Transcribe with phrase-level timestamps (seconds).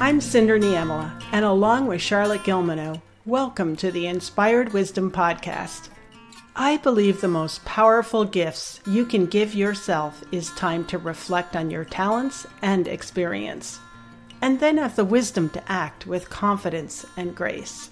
[0.00, 5.90] I'm Cinder Niemela, and along with Charlotte Gilmano, welcome to the Inspired Wisdom Podcast.
[6.56, 11.70] I believe the most powerful gifts you can give yourself is time to reflect on
[11.70, 13.78] your talents and experience,
[14.40, 17.90] and then have the wisdom to act with confidence and grace.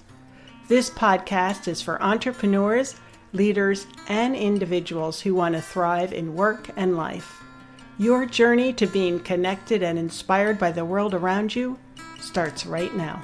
[0.68, 2.96] This podcast is for entrepreneurs,
[3.32, 7.39] leaders, and individuals who want to thrive in work and life.
[8.00, 11.78] Your journey to being connected and inspired by the world around you
[12.18, 13.22] starts right now.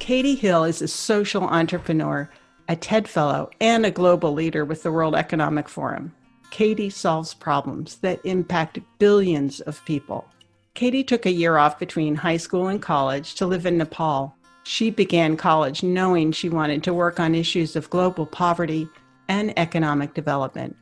[0.00, 2.28] Katie Hill is a social entrepreneur,
[2.68, 6.12] a TED Fellow, and a global leader with the World Economic Forum.
[6.50, 10.26] Katie solves problems that impact billions of people.
[10.74, 14.34] Katie took a year off between high school and college to live in Nepal.
[14.64, 18.88] She began college knowing she wanted to work on issues of global poverty
[19.28, 20.76] and economic development.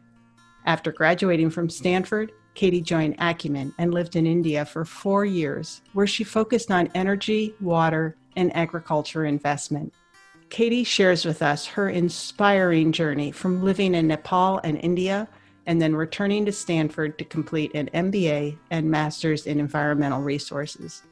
[0.66, 6.06] After graduating from Stanford, Katie joined Acumen and lived in India for four years, where
[6.06, 9.92] she focused on energy, water, and agriculture investment.
[10.50, 15.28] Katie shares with us her inspiring journey from living in Nepal and India
[15.66, 21.02] and then returning to Stanford to complete an MBA and Master's in Environmental Resources.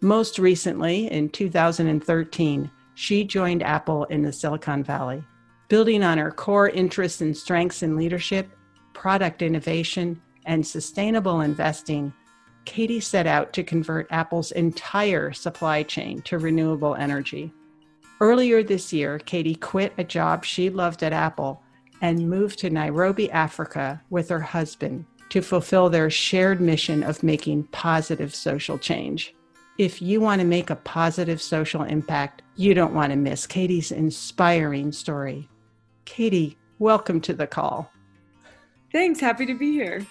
[0.00, 5.22] Most recently, in 2013, she joined Apple in the Silicon Valley.
[5.72, 8.46] Building on her core interests and strengths in leadership,
[8.92, 12.12] product innovation, and sustainable investing,
[12.66, 17.54] Katie set out to convert Apple's entire supply chain to renewable energy.
[18.20, 21.62] Earlier this year, Katie quit a job she loved at Apple
[22.02, 27.64] and moved to Nairobi, Africa with her husband to fulfill their shared mission of making
[27.68, 29.34] positive social change.
[29.78, 33.90] If you want to make a positive social impact, you don't want to miss Katie's
[33.90, 35.48] inspiring story.
[36.04, 37.90] Katie, welcome to the call.
[38.92, 39.20] Thanks.
[39.20, 40.06] Happy to be here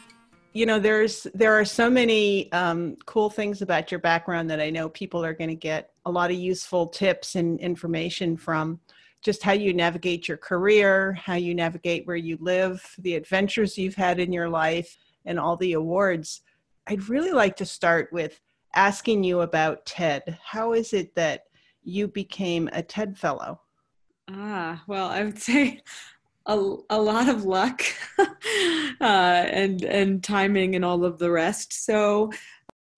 [0.53, 4.69] you know there's there are so many um, cool things about your background that i
[4.69, 8.79] know people are going to get a lot of useful tips and information from
[9.21, 13.95] just how you navigate your career how you navigate where you live the adventures you've
[13.95, 16.41] had in your life and all the awards
[16.87, 18.39] i'd really like to start with
[18.75, 21.43] asking you about ted how is it that
[21.83, 23.59] you became a ted fellow
[24.33, 25.81] ah well i would say
[26.45, 27.83] a, a lot of luck
[28.19, 28.25] uh,
[29.01, 31.85] and and timing and all of the rest.
[31.85, 32.31] So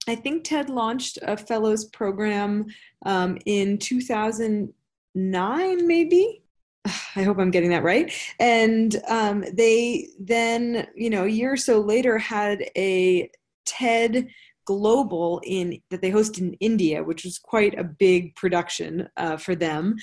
[0.07, 2.65] I think TED launched a fellows program
[3.05, 6.41] um, in 2009, maybe.
[7.15, 8.11] I hope I'm getting that right.
[8.39, 13.29] And um, they then, you know, a year or so later had a
[13.65, 14.27] TED
[14.65, 19.55] global in that they hosted in India, which was quite a big production uh, for
[19.55, 19.95] them.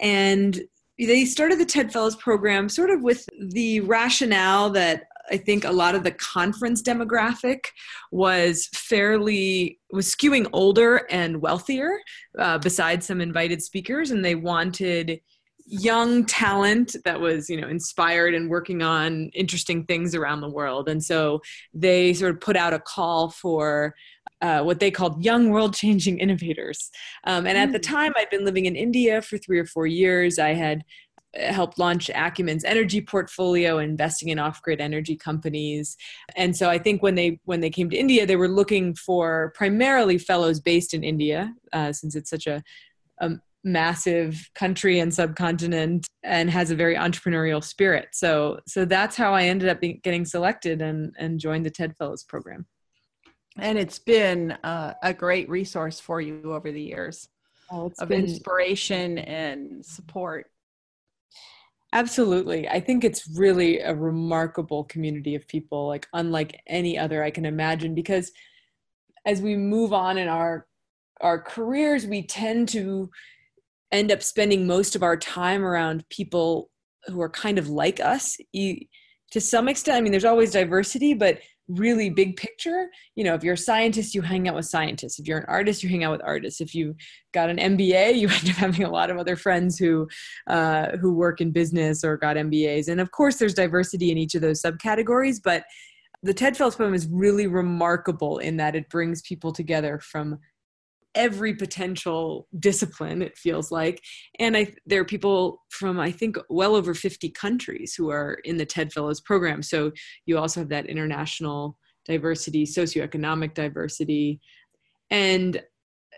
[0.00, 0.60] And
[0.98, 5.72] they started the TED Fellows program sort of with the rationale that I think a
[5.72, 7.66] lot of the conference demographic
[8.10, 11.98] was fairly was skewing older and wealthier,
[12.38, 15.20] uh, besides some invited speakers, and they wanted
[15.70, 20.88] young talent that was you know inspired and working on interesting things around the world
[20.88, 21.40] and so
[21.74, 23.94] they sort of put out a call for
[24.40, 26.90] uh, what they called young world changing innovators.
[27.24, 27.94] Um, and at the hmm.
[27.94, 30.38] time, I'd been living in India for three or four years.
[30.38, 30.84] I had
[31.38, 35.96] uh, helped launch Acumen's energy portfolio, investing in off-grid energy companies.
[36.36, 39.52] And so I think when they when they came to India, they were looking for
[39.56, 42.62] primarily fellows based in India, uh, since it's such a,
[43.20, 43.32] a
[43.72, 48.08] massive country and subcontinent and has a very entrepreneurial spirit.
[48.12, 52.24] So so that's how I ended up getting selected and and joined the TED Fellows
[52.24, 52.66] program.
[53.58, 57.28] And it's been uh, a great resource for you over the years
[57.70, 58.24] oh, of been...
[58.24, 60.46] inspiration and support.
[61.92, 62.68] Absolutely.
[62.68, 67.46] I think it's really a remarkable community of people like unlike any other i can
[67.46, 68.30] imagine because
[69.24, 70.66] as we move on in our
[71.20, 73.10] our careers we tend to
[73.92, 76.70] end up spending most of our time around people
[77.06, 78.36] who are kind of like us.
[79.32, 83.44] To some extent i mean there's always diversity but really big picture you know if
[83.44, 85.18] you're a scientist you hang out with scientists.
[85.18, 86.62] If you're an artist you hang out with artists.
[86.62, 86.96] If you've
[87.34, 90.08] got an mba you end up having a lot of other friends who
[90.46, 94.34] uh, who work in business or got mbas and of course there's diversity in each
[94.34, 95.64] of those subcategories but
[96.22, 100.38] the ted fellows poem is really remarkable in that it brings people together from
[101.18, 104.02] every potential discipline it feels like.
[104.38, 108.56] And i there are people from i think well over 50 countries who are in
[108.56, 109.62] the ted fellows program.
[109.62, 109.92] So
[110.24, 111.76] you also have that international
[112.06, 114.40] diversity socioeconomic diversity.
[115.10, 115.62] And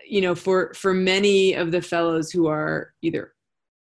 [0.07, 3.33] you know for for many of the fellows who are either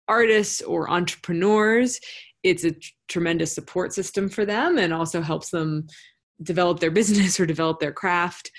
[0.09, 2.01] artists or entrepreneurs,
[2.43, 2.75] it's a
[3.09, 5.87] tremendous support system for them and also helps them
[6.43, 8.51] develop their business or develop their craft.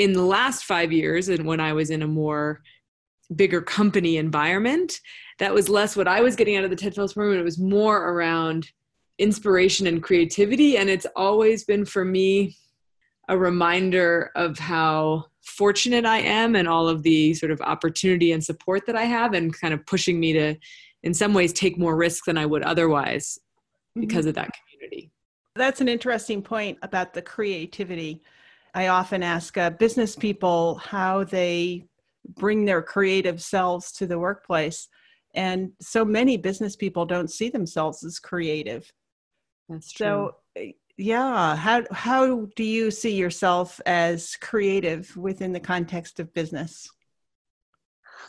[0.00, 2.62] In the last five years, and when I was in a more
[3.36, 4.98] bigger company environment,
[5.38, 7.38] that was less what I was getting out of the TED Fellows program.
[7.38, 8.70] It was more around
[9.18, 10.78] inspiration and creativity.
[10.78, 12.56] And it's always been for me
[13.28, 18.42] a reminder of how fortunate I am and all of the sort of opportunity and
[18.42, 20.56] support that I have, and kind of pushing me to,
[21.02, 23.38] in some ways, take more risks than I would otherwise
[23.94, 24.28] because mm-hmm.
[24.30, 25.12] of that community.
[25.56, 28.22] That's an interesting point about the creativity.
[28.74, 31.86] I often ask uh, business people how they
[32.28, 34.88] bring their creative selves to the workplace.
[35.34, 38.92] And so many business people don't see themselves as creative.
[39.68, 40.06] That's true.
[40.06, 46.34] So, eh, yeah, how how do you see yourself as creative within the context of
[46.34, 46.90] business?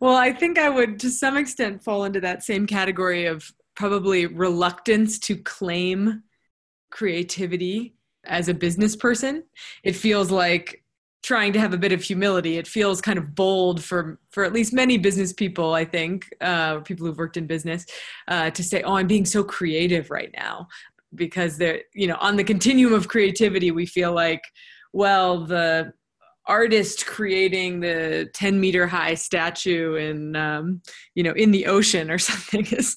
[0.00, 4.24] well, I think I would to some extent fall into that same category of probably
[4.24, 6.22] reluctance to claim
[6.90, 9.44] creativity as a business person.
[9.84, 10.84] It feels like
[11.22, 12.58] trying to have a bit of humility.
[12.58, 16.80] It feels kind of bold for for at least many business people, I think, uh,
[16.80, 17.84] people who've worked in business,
[18.28, 20.68] uh, to say, "Oh, I'm being so creative right now,"
[21.14, 24.42] because they're you know on the continuum of creativity, we feel like,
[24.92, 25.92] well, the
[26.48, 30.80] artist creating the 10 meter high statue in um,
[31.14, 32.96] you know in the ocean or something is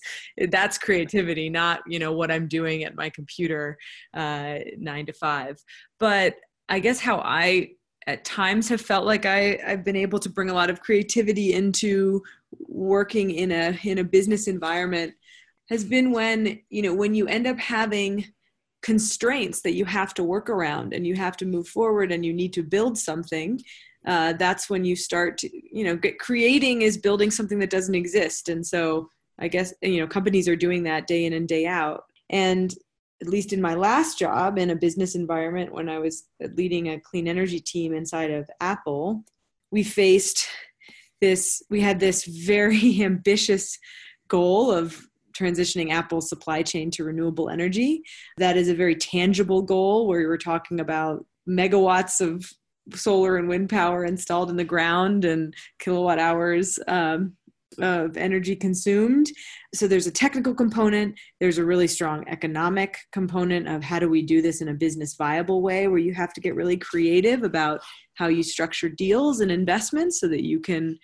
[0.49, 3.77] that's creativity not you know what i'm doing at my computer
[4.13, 5.61] uh, nine to five.
[5.99, 6.35] But
[6.69, 7.71] i guess how i
[8.07, 11.53] at times have felt like I, i've been able to bring a lot of creativity
[11.53, 12.23] into
[12.67, 15.13] working in a in a business environment
[15.69, 18.25] has been when you know when you end up having
[18.81, 22.33] constraints that you have to work around and you have to move forward and you
[22.33, 23.61] need to build something
[24.07, 27.95] uh, that's when you start to, you know get, creating is building something that doesn't
[27.95, 28.49] exist.
[28.49, 32.05] And so i guess you know companies are doing that day in and day out.
[32.29, 32.73] And
[33.21, 36.23] at least in my last job in a business environment when i was
[36.55, 39.23] leading a clean energy team inside of apple
[39.69, 40.47] we faced
[41.19, 43.77] this we had this very ambitious
[44.27, 48.03] goal of transitioning Apple's supply chain to renewable energy.
[48.37, 52.45] That is a very tangible goal where we're talking about megawatts of
[52.93, 57.33] solar and wind power installed in the ground and kilowatt hours um,
[57.79, 59.31] of energy consumed.
[59.73, 64.21] So there's a technical component, there's a really strong economic component of how do we
[64.21, 67.81] do this in a business viable way where you have to get really creative about
[68.15, 70.97] how you structure deals and investments so that you can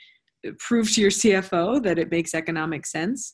[0.60, 3.34] prove to your CFO that it makes economic sense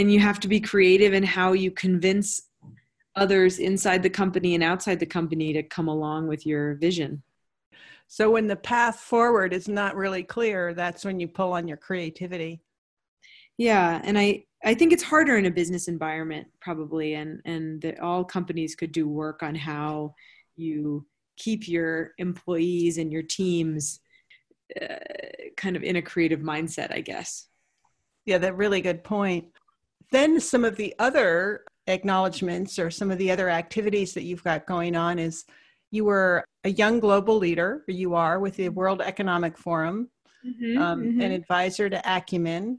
[0.00, 2.48] and you have to be creative in how you convince
[3.14, 7.22] others inside the company and outside the company to come along with your vision.
[8.08, 11.76] So when the path forward is not really clear, that's when you pull on your
[11.76, 12.62] creativity.
[13.58, 18.00] Yeah, and I I think it's harder in a business environment probably and and that
[18.00, 20.14] all companies could do work on how
[20.56, 21.04] you
[21.36, 24.00] keep your employees and your teams
[24.80, 24.86] uh,
[25.56, 27.48] kind of in a creative mindset, I guess.
[28.24, 29.46] Yeah, that really good point.
[30.12, 34.66] Then some of the other acknowledgments or some of the other activities that you've got
[34.66, 35.44] going on is
[35.90, 40.08] you were a young global leader, or you are with the World Economic Forum,
[40.46, 41.20] mm-hmm, um, mm-hmm.
[41.20, 42.78] an advisor to Acumen.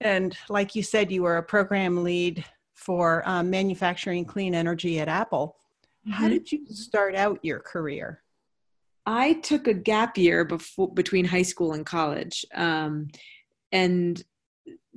[0.00, 5.08] And like you said, you were a program lead for um, manufacturing clean energy at
[5.08, 5.56] Apple.
[6.06, 6.12] Mm-hmm.
[6.12, 8.22] How did you start out your career?
[9.04, 12.46] I took a gap year before, between high school and college.
[12.54, 13.08] Um,
[13.72, 14.22] and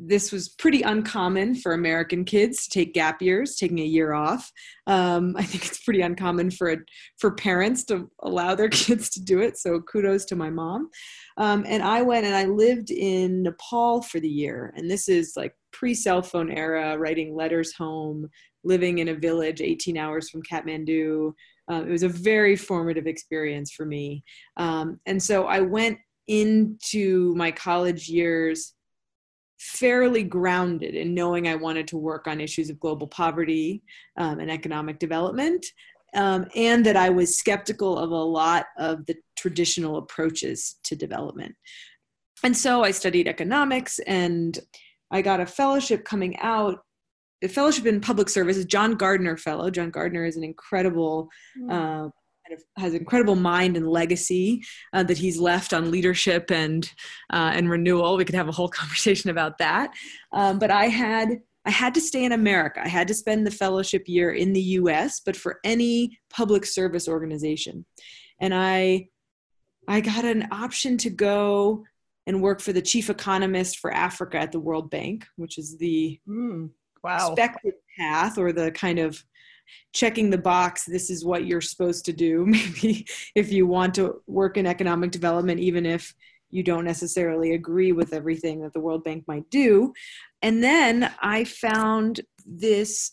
[0.04, 4.52] this was pretty uncommon for American kids to take gap years, taking a year off.
[4.88, 6.84] Um, I think it's pretty uncommon for
[7.20, 9.58] for parents to allow their kids to do it.
[9.58, 10.90] So kudos to my mom.
[11.38, 14.74] Um, and I went and I lived in Nepal for the year.
[14.76, 18.30] And this is like pre cell phone era, writing letters home,
[18.64, 21.34] living in a village 18 hours from Kathmandu.
[21.68, 24.24] Um, it was a very formative experience for me.
[24.58, 28.74] Um, and so I went into my college years
[29.62, 33.84] fairly grounded in knowing I wanted to work on issues of global poverty
[34.18, 35.64] um, and economic development,
[36.16, 41.56] um, and that I was skeptical of a lot of the traditional approaches to development.
[42.44, 44.58] And so I studied economics and
[45.12, 46.80] I got a fellowship coming out
[47.44, 49.72] a fellowship in public service John Gardner Fellow.
[49.72, 51.72] John Gardner is an incredible mm.
[51.72, 52.10] uh,
[52.78, 56.92] has incredible mind and legacy uh, that he's left on leadership and
[57.32, 58.18] uh, and renewal.
[58.18, 59.92] We could have a whole conversation about that.
[60.32, 62.82] Um, but I had I had to stay in America.
[62.84, 65.22] I had to spend the fellowship year in the U.S.
[65.24, 67.86] But for any public service organization,
[68.40, 69.08] and I
[69.88, 71.84] I got an option to go
[72.28, 76.20] and work for the chief economist for Africa at the World Bank, which is the
[76.28, 76.70] mm,
[77.04, 77.34] wow.
[77.34, 79.24] expected path or the kind of
[79.94, 84.22] checking the box this is what you're supposed to do maybe if you want to
[84.28, 86.14] work in economic development even if
[86.52, 89.94] you don't necessarily agree with everything that the world bank might do.
[90.42, 93.12] And then i found this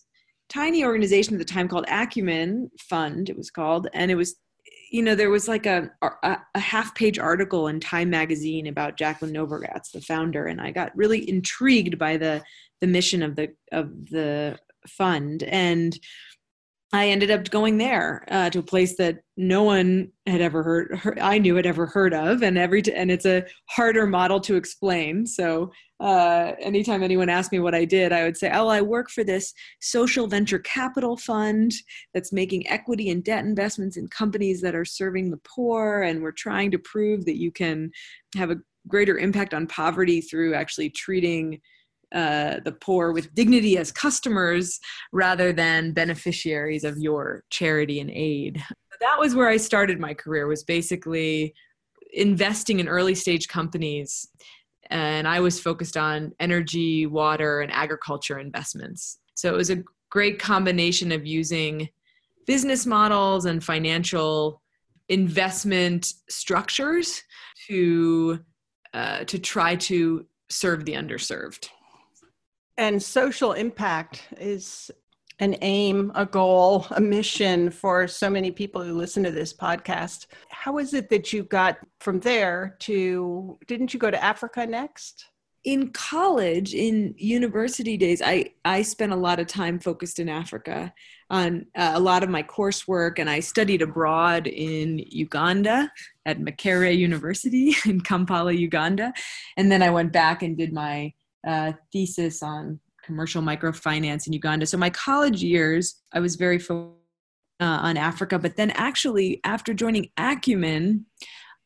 [0.48, 4.36] tiny organization at the time called acumen fund it was called and it was
[4.90, 8.96] you know there was like a, a, a half page article in time magazine about
[8.96, 12.42] jacqueline novogratz the founder and i got really intrigued by the
[12.80, 15.42] the mission of the of the fund.
[15.44, 15.98] And
[16.90, 20.96] I ended up going there uh, to a place that no one had ever heard,
[20.96, 24.40] heard, I knew had ever heard of, and every t- and it's a harder model
[24.40, 25.26] to explain.
[25.26, 29.10] So uh, anytime anyone asked me what I did, I would say, "Oh, I work
[29.10, 31.72] for this social venture capital fund
[32.14, 36.32] that's making equity and debt investments in companies that are serving the poor, and we're
[36.32, 37.90] trying to prove that you can
[38.34, 41.60] have a greater impact on poverty through actually treating."
[42.14, 44.80] Uh, the poor with dignity as customers
[45.12, 48.62] rather than beneficiaries of your charity and aid.
[49.00, 51.54] That was where I started my career was basically
[52.12, 54.28] investing in early stage companies
[54.90, 59.18] and I was focused on energy, water and agriculture investments.
[59.34, 61.88] So it was a great combination of using
[62.46, 64.62] business models and financial
[65.08, 67.22] investment structures
[67.66, 68.40] to
[68.94, 71.68] uh, to try to serve the underserved.
[72.78, 74.88] And social impact is
[75.40, 80.26] an aim, a goal, a mission for so many people who listen to this podcast.
[80.48, 85.26] How is it that you got from there to, didn't you go to Africa next?
[85.64, 90.94] In college, in university days, I, I spent a lot of time focused in Africa
[91.30, 95.90] on uh, a lot of my coursework, and I studied abroad in Uganda
[96.24, 99.12] at Makerere University in Kampala, Uganda.
[99.56, 101.12] And then I went back and did my
[101.46, 104.66] uh, thesis on commercial microfinance in Uganda.
[104.66, 106.98] So my college years, I was very focused
[107.60, 108.38] uh, on Africa.
[108.38, 111.06] But then, actually, after joining Acumen,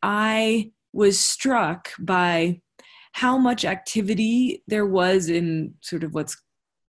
[0.03, 2.61] I was struck by
[3.13, 6.37] how much activity there was in sort of what's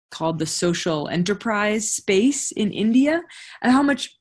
[0.10, 3.22] called the social enterprise space in India,
[3.62, 4.18] and how much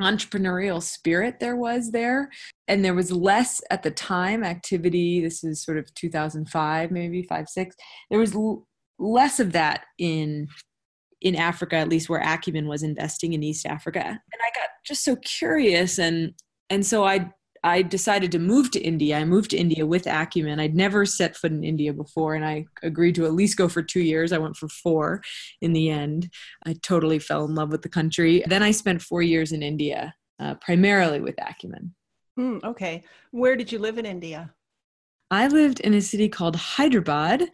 [0.00, 2.30] entrepreneurial spirit there was there.
[2.68, 5.20] And there was less at the time activity.
[5.20, 7.76] This is sort of 2005 maybe 5 6
[8.10, 8.66] there was l-
[8.98, 10.48] less of that in
[11.20, 14.04] in Africa at least where Acumen was investing in East Africa.
[14.04, 16.32] And I got just so curious and
[16.70, 17.30] and so I
[17.62, 19.18] I decided to move to India.
[19.18, 20.60] I moved to India with Acumen.
[20.60, 23.82] I'd never set foot in India before, and I agreed to at least go for
[23.82, 24.32] two years.
[24.32, 25.22] I went for four
[25.60, 26.30] in the end.
[26.64, 28.42] I totally fell in love with the country.
[28.46, 31.94] Then I spent four years in India, uh, primarily with Acumen.
[32.38, 33.04] Mm, okay.
[33.30, 34.52] Where did you live in India?
[35.30, 37.48] I lived in a city called Hyderabad.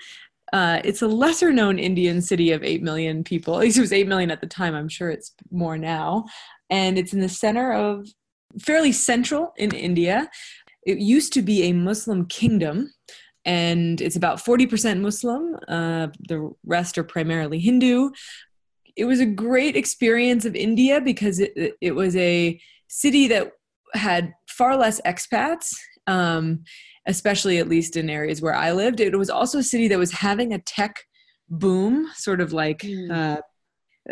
[0.52, 3.56] Uh, it's a lesser known Indian city of 8 million people.
[3.56, 4.74] At least it was 8 million at the time.
[4.74, 6.26] I'm sure it's more now.
[6.70, 8.06] And it's in the center of
[8.60, 10.30] fairly central in India.
[10.86, 12.92] It used to be a Muslim kingdom,
[13.44, 15.56] and it's about 40% Muslim.
[15.68, 18.10] Uh, the rest are primarily Hindu.
[18.96, 23.52] It was a great experience of India because it, it was a city that
[23.94, 25.74] had far less expats,
[26.06, 26.64] um,
[27.06, 29.00] especially at least in areas where I lived.
[29.00, 30.96] It was also a city that was having a tech
[31.48, 33.10] boom, sort of like mm.
[33.10, 33.40] uh,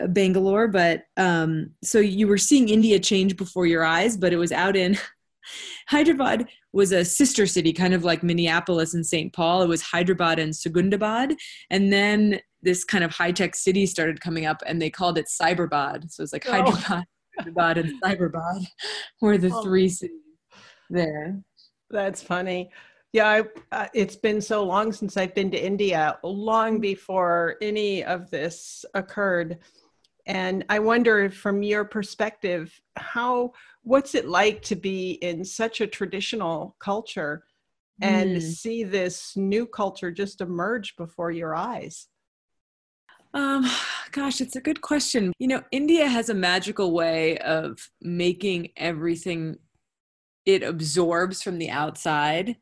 [0.09, 4.53] Bangalore, but um, so you were seeing India change before your eyes, but it was
[4.53, 4.99] out in
[5.89, 9.33] Hyderabad was a sister city, kind of like Minneapolis and St.
[9.33, 9.63] Paul.
[9.63, 11.37] It was Hyderabad and Secunderabad,
[11.71, 15.27] and then this kind of high tech city started coming up, and they called it
[15.27, 16.11] Cyberabad.
[16.11, 16.53] So it's like oh.
[16.53, 17.05] Hyderabad,
[17.39, 18.67] Hyderabad, and Cyberabad
[19.21, 19.63] were the oh.
[19.63, 20.17] three cities
[20.91, 21.39] there.
[21.91, 22.71] That's funny.
[23.13, 28.03] Yeah, I, uh, it's been so long since I've been to India, long before any
[28.03, 29.59] of this occurred
[30.27, 33.53] and i wonder from your perspective how
[33.83, 37.45] what's it like to be in such a traditional culture
[38.01, 38.43] and mm.
[38.43, 42.09] see this new culture just emerge before your eyes
[43.35, 43.65] um
[44.13, 49.57] gosh it's a good question you know india has a magical way of making everything
[50.47, 52.57] it absorbs from the outside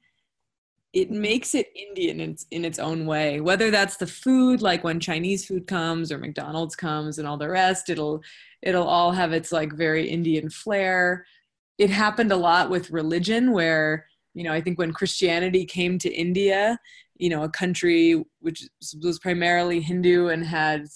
[0.92, 3.40] it makes it Indian in, in its own way.
[3.40, 7.48] Whether that's the food, like when Chinese food comes or McDonald's comes and all the
[7.48, 8.22] rest, it'll
[8.60, 11.24] it'll all have its like very Indian flair.
[11.78, 16.12] It happened a lot with religion, where you know I think when Christianity came to
[16.12, 16.78] India,
[17.16, 18.68] you know, a country which
[19.02, 20.86] was primarily Hindu and had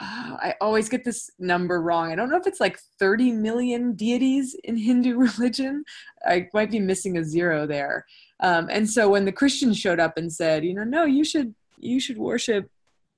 [0.00, 2.10] uh, I always get this number wrong.
[2.10, 5.84] I don't know if it's like 30 million deities in Hindu religion.
[6.26, 8.04] I might be missing a zero there.
[8.40, 11.54] Um, and so when the Christians showed up and said, you know, no, you should
[11.78, 12.70] you should worship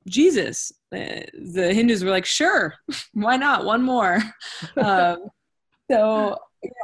[0.09, 2.75] Jesus, uh, the Hindus were like, sure,
[3.13, 3.65] why not?
[3.65, 4.23] One more.
[4.77, 5.29] um,
[5.91, 6.37] so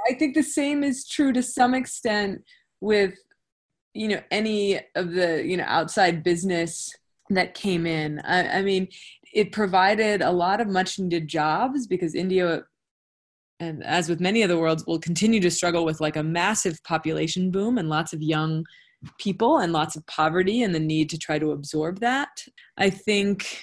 [0.08, 2.42] I think the same is true to some extent
[2.80, 3.14] with
[3.94, 6.92] you know any of the you know outside business
[7.30, 8.20] that came in.
[8.20, 8.88] I, I mean,
[9.32, 12.64] it provided a lot of much needed jobs because India
[13.62, 16.82] and as with many of the worlds will continue to struggle with like a massive
[16.82, 18.64] population boom and lots of young
[19.18, 22.44] people and lots of poverty and the need to try to absorb that.
[22.76, 23.62] I think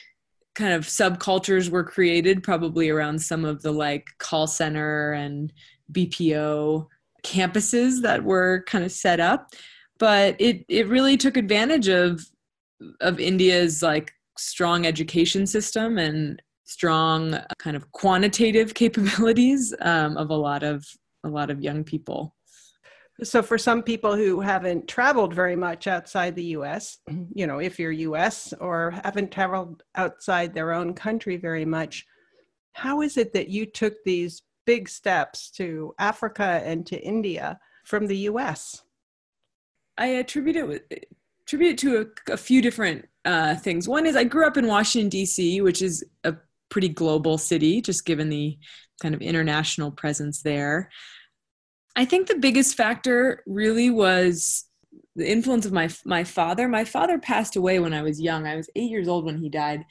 [0.55, 5.53] kind of subcultures were created probably around some of the like call center and
[5.91, 6.87] bpo
[7.23, 9.53] campuses that were kind of set up.
[9.99, 12.25] But it it really took advantage of
[13.01, 20.35] of india's like strong education system and strong kind of quantitative capabilities um, of a
[20.35, 20.85] lot of
[21.23, 22.35] a lot of young people.
[23.23, 26.99] So, for some people who haven't traveled very much outside the US,
[27.33, 32.05] you know, if you're US or haven't traveled outside their own country very much,
[32.73, 38.05] how is it that you took these big steps to Africa and to India from
[38.07, 38.83] the US?
[39.97, 41.07] I attribute it,
[41.41, 43.89] attribute it to a, a few different uh, things.
[43.89, 46.35] One is I grew up in Washington, D.C., which is a
[46.69, 48.57] pretty global city, just given the
[49.01, 50.89] kind of international presence there.
[51.95, 54.65] I think the biggest factor really was
[55.15, 56.67] the influence of my my father.
[56.67, 58.47] My father passed away when I was young.
[58.47, 59.85] I was 8 years old when he died.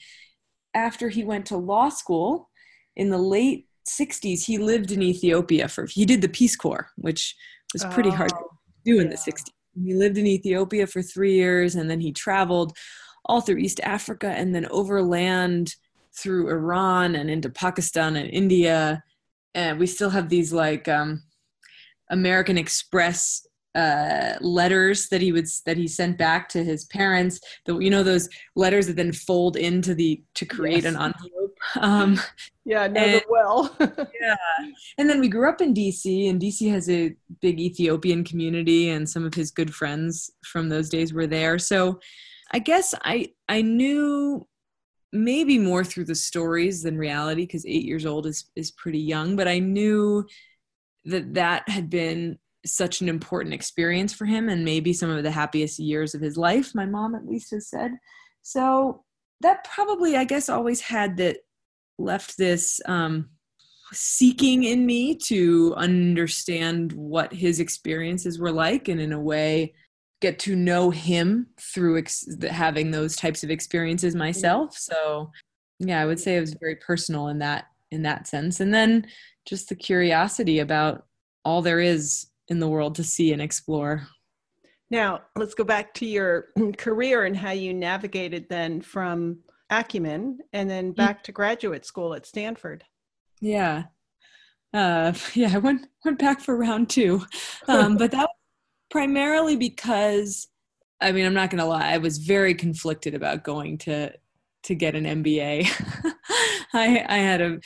[0.74, 2.48] After he went to law school
[2.96, 7.34] in the late 60s, he lived in Ethiopia for he did the Peace Corps, which
[7.72, 8.36] was pretty oh, hard to
[8.84, 9.16] do in yeah.
[9.16, 9.50] the 60s.
[9.84, 12.76] He lived in Ethiopia for 3 years and then he traveled
[13.26, 15.74] all through East Africa and then overland
[16.18, 19.02] through Iran and into Pakistan and India.
[19.54, 21.22] And we still have these like um,
[22.10, 27.40] American Express uh, letters that he would that he sent back to his parents.
[27.64, 30.94] The, you know those letters that then fold into the to create yes.
[30.94, 31.58] an envelope.
[31.76, 32.20] Um,
[32.64, 33.76] yeah, know and, them well.
[33.80, 34.36] yeah,
[34.96, 39.08] and then we grew up in DC, and DC has a big Ethiopian community, and
[39.08, 41.58] some of his good friends from those days were there.
[41.58, 42.00] So,
[42.52, 44.46] I guess I I knew
[45.12, 49.36] maybe more through the stories than reality because eight years old is is pretty young
[49.36, 50.24] but i knew
[51.04, 55.30] that that had been such an important experience for him and maybe some of the
[55.30, 57.92] happiest years of his life my mom at least has said.
[58.42, 59.04] So
[59.40, 61.38] that probably i guess always had that
[61.98, 63.28] left this um,
[63.92, 69.74] seeking in me to understand what his experiences were like and in a way
[70.20, 74.76] get to know him through ex- having those types of experiences myself.
[74.76, 75.30] So
[75.80, 78.60] yeah i would say it was very personal in that in that sense.
[78.60, 79.06] And then
[79.46, 81.06] just the curiosity about
[81.44, 84.06] all there is in the world to see and explore.
[84.90, 89.38] Now let's go back to your career and how you navigated then from
[89.70, 90.96] acumen and then mm.
[90.96, 92.84] back to graduate school at stanford.
[93.40, 93.84] Yeah.
[94.74, 97.22] Uh yeah i went went back for round two.
[97.68, 98.28] Um but that
[98.90, 100.48] primarily because
[101.00, 104.12] I mean, I'm not going to lie, I was very conflicted about going to
[104.64, 105.68] to get an MBA.
[106.74, 107.58] I I had a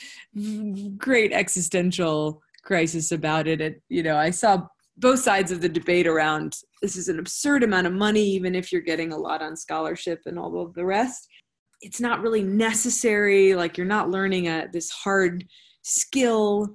[0.97, 3.61] great existential crisis about it.
[3.61, 3.81] it.
[3.89, 7.87] You know, I saw both sides of the debate around this is an absurd amount
[7.87, 11.27] of money, even if you're getting a lot on scholarship and all of the rest.
[11.81, 13.55] It's not really necessary.
[13.55, 15.45] Like you're not learning a this hard
[15.81, 16.73] skill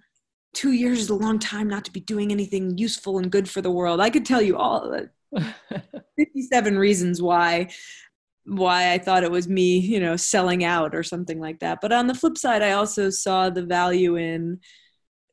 [0.58, 3.60] two years is a long time not to be doing anything useful and good for
[3.62, 4.00] the world.
[4.00, 4.92] I could tell you all
[6.18, 7.68] 57 reasons why
[8.44, 11.78] why I thought it was me, you know, selling out or something like that.
[11.80, 14.58] But on the flip side, I also saw the value in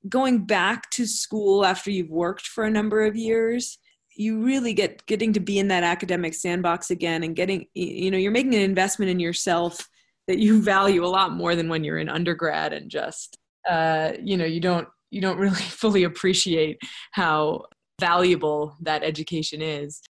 [0.08, 3.80] going back to school after you've worked for a number of years.
[4.16, 8.18] You really get getting to be in that academic sandbox again and getting you know,
[8.20, 9.90] you're making an investment in yourself
[10.28, 14.38] that you value a lot more than when you're in undergrad and just uh, you
[14.38, 16.78] know, you don't you don't really fully appreciate
[17.12, 17.66] how
[18.00, 20.02] valuable that education is.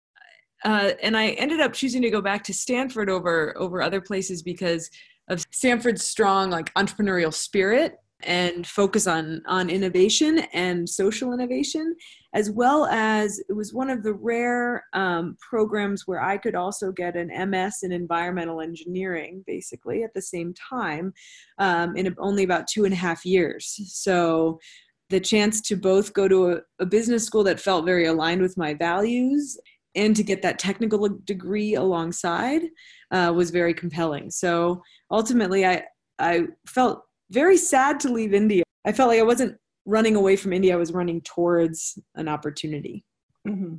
[0.63, 4.41] Uh, and I ended up choosing to go back to Stanford over over other places
[4.41, 4.89] because
[5.27, 11.95] of Stanford's strong like entrepreneurial spirit and focus on on innovation and social innovation
[12.33, 16.91] as well as it was one of the rare um, programs where i could also
[16.91, 21.13] get an ms in environmental engineering basically at the same time
[21.59, 24.59] um, in only about two and a half years so
[25.09, 28.57] the chance to both go to a, a business school that felt very aligned with
[28.57, 29.57] my values
[29.95, 32.63] and to get that technical degree alongside
[33.11, 34.29] uh, was very compelling.
[34.29, 35.83] So ultimately, I
[36.19, 38.63] I felt very sad to leave India.
[38.85, 43.05] I felt like I wasn't running away from India, I was running towards an opportunity.
[43.47, 43.75] Mm-hmm.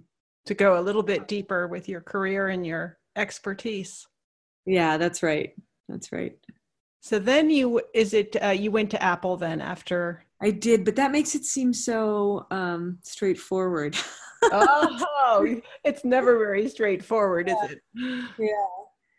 [0.46, 4.06] To go a little bit deeper with your career and your expertise.
[4.64, 5.54] Yeah, that's right.
[5.88, 6.36] That's right.
[7.00, 10.96] So then you is it uh, you went to Apple then after I did, but
[10.96, 13.96] that makes it seem so um, straightforward.
[14.42, 17.64] oh, it's never very straightforward, yeah.
[17.64, 17.80] is it?
[18.38, 18.66] Yeah.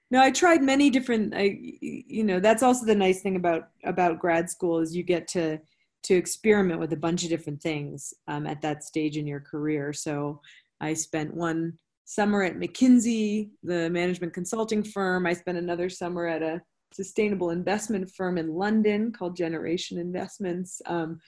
[0.09, 1.33] No, I tried many different.
[1.35, 5.27] I, you know, that's also the nice thing about about grad school is you get
[5.29, 5.59] to
[6.03, 9.91] to experiment with a bunch of different things um, at that stage in your career.
[9.91, 10.39] So
[10.79, 15.25] I spent one summer at McKinsey, the management consulting firm.
[15.25, 20.81] I spent another summer at a sustainable investment firm in London called Generation Investments.
[20.85, 21.19] Um,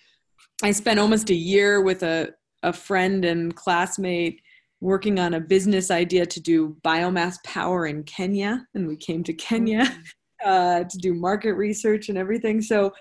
[0.63, 4.41] I spent almost a year with a, a friend and classmate
[4.81, 8.65] working on a business idea to do biomass power in Kenya.
[8.73, 10.01] And we came to Kenya mm-hmm.
[10.45, 12.61] uh, to do market research and everything.
[12.61, 12.93] So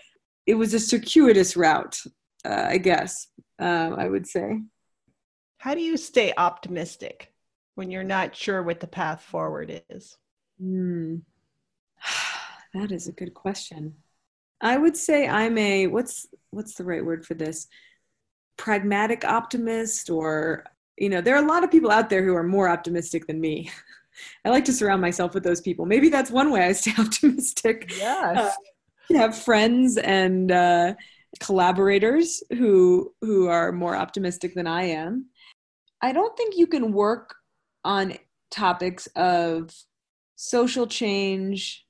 [0.47, 1.97] it was a circuitous route,
[2.45, 3.29] uh, I guess,
[3.61, 4.61] uh, I would say.
[5.59, 7.33] How do you stay optimistic
[7.75, 10.17] when you're not sure what the path forward is?
[10.63, 11.23] Mm.
[12.81, 13.95] That is a good question.
[14.61, 17.69] I would say I'm a what's what's the right word for this?
[18.57, 20.65] Pragmatic optimist or
[20.97, 23.41] you know, there are a lot of people out there who are more optimistic than
[23.41, 23.71] me.
[24.45, 25.87] I like to surround myself with those people.
[25.87, 27.93] Maybe that's one way I stay optimistic.
[27.97, 28.37] Yes.
[28.37, 30.95] Uh, have friends and uh,
[31.41, 35.27] collaborators who who are more optimistic than I am.
[36.03, 37.35] I don't think you can work
[37.85, 38.15] on
[38.51, 39.71] topics of
[40.37, 41.87] social change,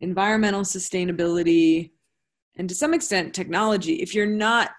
[0.00, 1.90] environmental sustainability,
[2.56, 4.70] and to some extent technology if you're not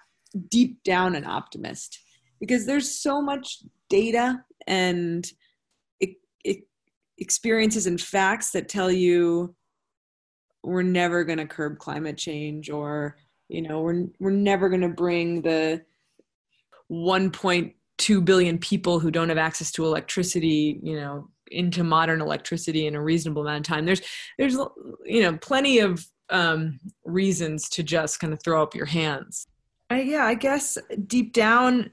[0.48, 1.98] deep down an optimist.
[2.40, 3.58] Because there's so much
[3.88, 5.30] data and
[7.22, 9.54] experiences and facts that tell you
[10.64, 13.16] we're never going to curb climate change or
[13.48, 15.82] you know we're we're never going to bring the
[16.90, 22.94] 1.2 billion people who don't have access to electricity you know into modern electricity in
[22.94, 24.02] a reasonable amount of time there's
[24.38, 24.56] there's
[25.04, 29.46] you know plenty of um, reasons to just kind of throw up your hands
[29.90, 31.90] I, yeah i guess deep down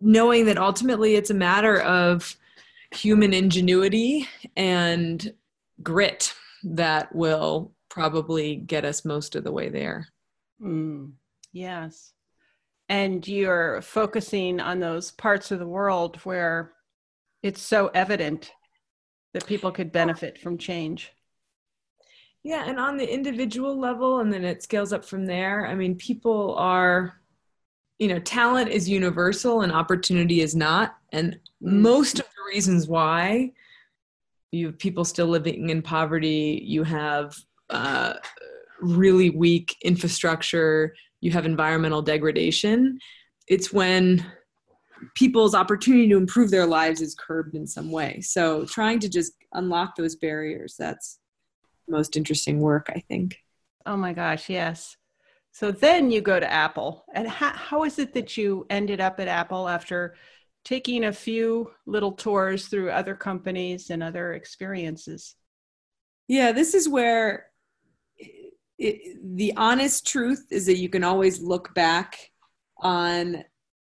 [0.00, 2.36] knowing that ultimately it's a matter of
[2.92, 5.32] human ingenuity and
[5.82, 10.08] grit that will probably get us most of the way there.
[10.62, 11.12] Mm,
[11.52, 12.12] yes.
[12.88, 16.72] And you're focusing on those parts of the world where
[17.42, 18.50] it's so evident
[19.34, 21.12] that people could benefit from change.
[22.42, 25.66] Yeah, and on the individual level, and then it scales up from there.
[25.66, 27.20] I mean, people are
[28.00, 31.82] you know talent is universal and opportunity is not and mm-hmm.
[31.82, 33.52] most of the reasons why
[34.50, 37.36] you have people still living in poverty you have
[37.68, 38.14] uh,
[38.80, 42.98] really weak infrastructure you have environmental degradation
[43.46, 44.26] it's when
[45.14, 49.32] people's opportunity to improve their lives is curbed in some way so trying to just
[49.54, 51.18] unlock those barriers that's
[51.88, 53.36] most interesting work i think
[53.86, 54.96] oh my gosh yes
[55.52, 57.04] so then you go to Apple.
[57.14, 60.14] And how, how is it that you ended up at Apple after
[60.64, 65.34] taking a few little tours through other companies and other experiences?
[66.28, 67.46] Yeah, this is where
[68.78, 72.16] it, the honest truth is that you can always look back
[72.78, 73.44] on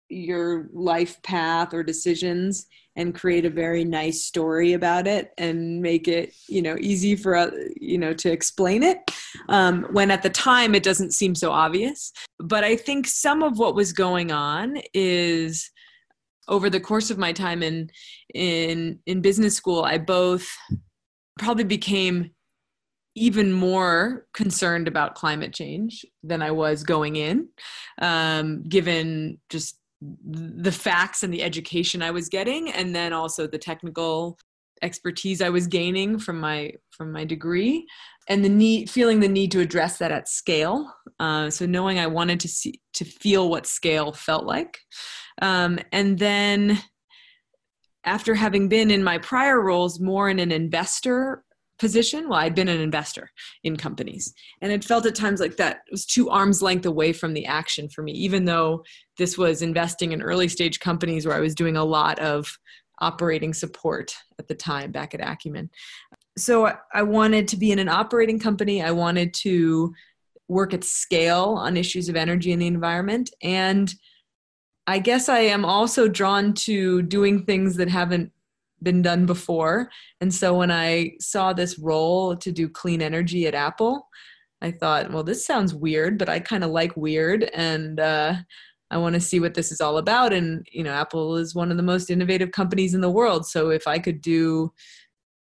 [0.10, 6.08] your life path or decisions and create a very nice story about it and make
[6.08, 9.00] it you know easy for uh, you know to explain it
[9.50, 12.12] um, when at the time it doesn't seem so obvious.
[12.40, 15.72] But i think some of what was going on is
[16.48, 17.90] over the course of my time in
[18.34, 20.48] in in business school i both
[21.40, 22.32] probably became
[23.16, 27.48] even more concerned about climate change than i was going in
[28.02, 29.80] um, given just
[30.26, 34.38] the facts and the education I was getting, and then also the technical
[34.82, 37.86] expertise I was gaining from my from my degree,
[38.28, 40.92] and the need feeling the need to address that at scale.
[41.20, 44.78] Uh, so knowing I wanted to see to feel what scale felt like,
[45.42, 46.80] um, and then
[48.04, 51.44] after having been in my prior roles more in an investor
[51.78, 53.30] position well i'd been an investor
[53.64, 54.34] in companies.
[54.62, 57.90] And it felt at times like that was two arms length away from the action
[57.90, 58.84] for me even though
[59.18, 62.58] this was investing in early stage companies where i was doing a lot of
[63.00, 65.70] operating support at the time back at acumen.
[66.38, 68.84] So i wanted to be in an operating company.
[68.84, 69.94] I wanted to
[70.48, 73.30] work at scale on issues of energy and the environment.
[73.42, 73.94] And
[74.88, 78.32] i guess i am also drawn to doing things that haven't
[78.86, 79.90] been done before.
[80.22, 84.08] And so when I saw this role to do clean energy at Apple,
[84.62, 88.36] I thought, well, this sounds weird, but I kind of like weird, and uh,
[88.90, 90.32] I want to see what this is all about.
[90.32, 93.70] And you know, Apple is one of the most innovative companies in the world, so
[93.70, 94.72] if I could do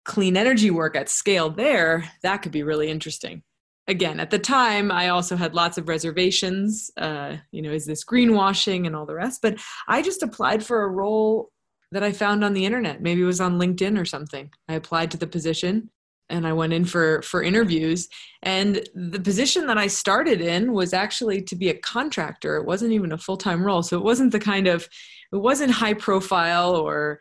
[0.05, 3.43] clean energy work at scale there, that could be really interesting.
[3.87, 6.91] Again, at the time, I also had lots of reservations.
[6.97, 9.41] Uh, you know, is this greenwashing and all the rest?
[9.43, 11.52] But I just applied for a role
[11.93, 13.01] that I found on the internet.
[13.01, 14.51] Maybe it was on LinkedIn or something.
[14.69, 15.91] I applied to the position
[16.29, 18.09] and I went in for for interviews
[18.43, 22.93] and the position that I started in was actually to be a contractor it wasn't
[22.93, 24.89] even a full-time role so it wasn't the kind of
[25.33, 27.19] it wasn't high profile or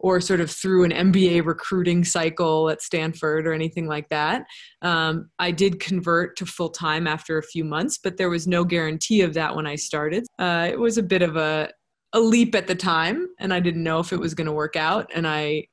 [0.00, 4.44] or sort of through an MBA recruiting cycle at Stanford or anything like that.
[4.82, 8.64] Um, I did convert to full time after a few months, but there was no
[8.64, 10.26] guarantee of that when I started.
[10.38, 11.70] Uh, it was a bit of a
[12.14, 14.76] a leap at the time, and I didn't know if it was going to work
[14.76, 15.10] out.
[15.14, 15.66] And I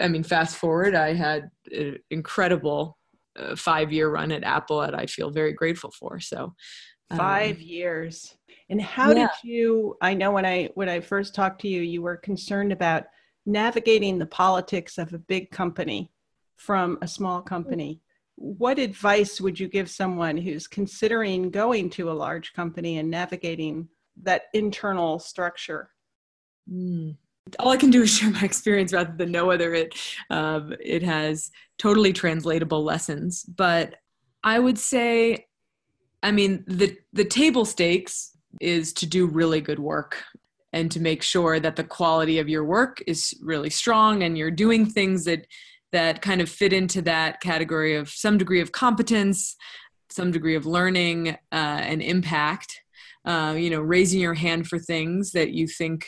[0.00, 2.98] I mean, fast forward, I had an incredible
[3.38, 6.20] uh, five year run at Apple that I feel very grateful for.
[6.20, 6.54] So,
[7.10, 8.34] um, five years.
[8.70, 9.28] And how yeah.
[9.42, 9.96] did you?
[10.00, 13.04] I know when I when I first talked to you, you were concerned about
[13.46, 16.10] navigating the politics of a big company
[16.56, 18.00] from a small company.
[18.36, 23.88] What advice would you give someone who's considering going to a large company and navigating
[24.22, 25.90] that internal structure?
[26.70, 27.16] Mm
[27.58, 29.94] all I can do is share my experience rather than know whether it
[30.30, 33.44] um, it has totally translatable lessons.
[33.44, 33.96] But
[34.42, 35.46] I would say,
[36.22, 40.22] I mean, the the table stakes is to do really good work
[40.72, 44.50] and to make sure that the quality of your work is really strong and you're
[44.50, 45.46] doing things that
[45.92, 49.54] that kind of fit into that category of some degree of competence,
[50.10, 52.80] some degree of learning uh, and impact.
[53.24, 56.06] Uh, you know, raising your hand for things that you think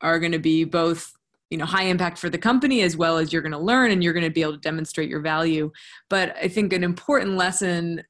[0.00, 1.12] are going to be both
[1.50, 4.02] you know high impact for the company as well as you're going to learn and
[4.02, 5.70] you're going to be able to demonstrate your value.
[6.08, 8.02] But i think an important lesson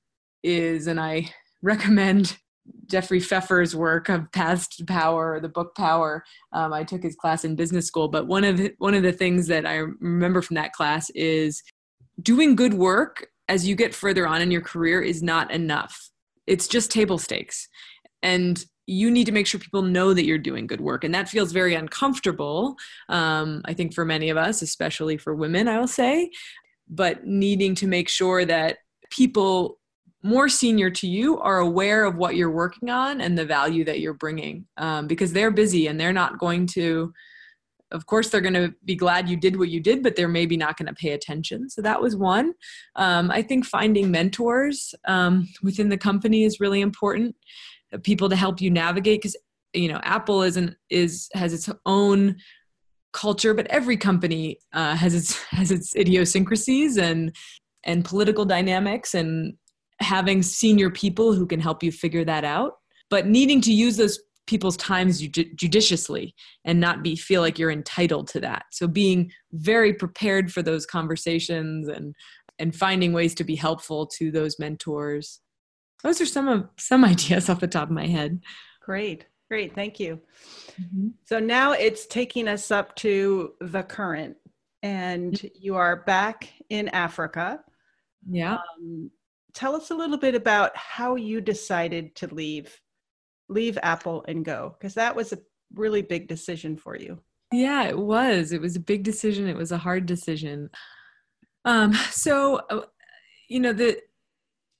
[0.45, 1.29] is and i
[1.62, 2.38] recommend
[2.87, 6.25] jeffrey pfeffer's work of past power the book power.
[6.53, 9.12] Um, i took his class in business school but one of the, one of the
[9.12, 11.62] things that i remember from that class is
[12.23, 16.11] doing good work as you get further on in your career is not enough.
[16.47, 17.68] It's just table stakes
[18.23, 21.05] and you need to make sure people know that you're doing good work.
[21.05, 22.77] And that feels very uncomfortable
[23.09, 26.31] um, i think for many of us especially for women i will say
[26.89, 28.79] but needing to make sure that
[29.11, 29.79] people
[30.23, 34.01] more senior to you are aware of what you're working on and the value that
[34.01, 37.13] you're bringing um, because they're busy and they're not going to
[37.91, 40.57] of course they're going to be glad you did what you did but they're maybe
[40.57, 41.69] not going to pay attention.
[41.69, 42.55] So that was one.
[42.97, 47.35] Um, i think finding mentors um, within the company is really important
[47.99, 49.37] people to help you navigate because
[49.73, 52.37] you know apple isn't is has its own
[53.13, 57.35] culture but every company uh, has its has its idiosyncrasies and
[57.85, 59.55] and political dynamics and
[60.01, 62.75] having senior people who can help you figure that out.
[63.11, 68.27] But needing to use those people's times judiciously and not be feel like you're entitled
[68.29, 68.65] to that.
[68.73, 72.15] So being very prepared for those conversations and
[72.59, 75.41] and finding ways to be helpful to those mentors
[76.03, 78.41] those are some of some ideas off the top of my head.
[78.81, 80.19] Great great thank you.
[80.81, 81.09] Mm-hmm.
[81.27, 84.35] so now it's taking us up to the current
[84.83, 85.49] and mm-hmm.
[85.61, 87.61] you are back in africa.
[88.27, 88.55] Yeah.
[88.55, 89.11] Um,
[89.53, 92.81] tell us a little bit about how you decided to leave
[93.51, 95.38] leave apple and go because that was a
[95.75, 97.21] really big decision for you.
[97.53, 98.53] Yeah it was.
[98.53, 99.49] It was a big decision.
[99.49, 100.71] It was a hard decision.
[101.67, 102.87] Um so uh,
[103.51, 104.01] you know the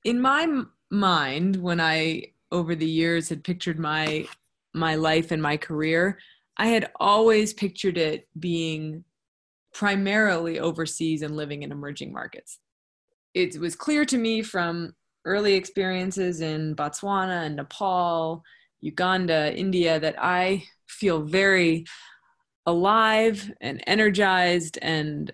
[0.03, 4.27] in my mind when I over the years had pictured my
[4.75, 6.19] my life and my career,
[6.57, 9.05] I had always pictured it being
[9.75, 12.59] primarily overseas and living in emerging markets.
[13.35, 18.43] It was clear to me from early experiences in Botswana and Nepal,
[18.81, 21.87] Uganda, India that I feel very
[22.67, 25.33] alive and energized and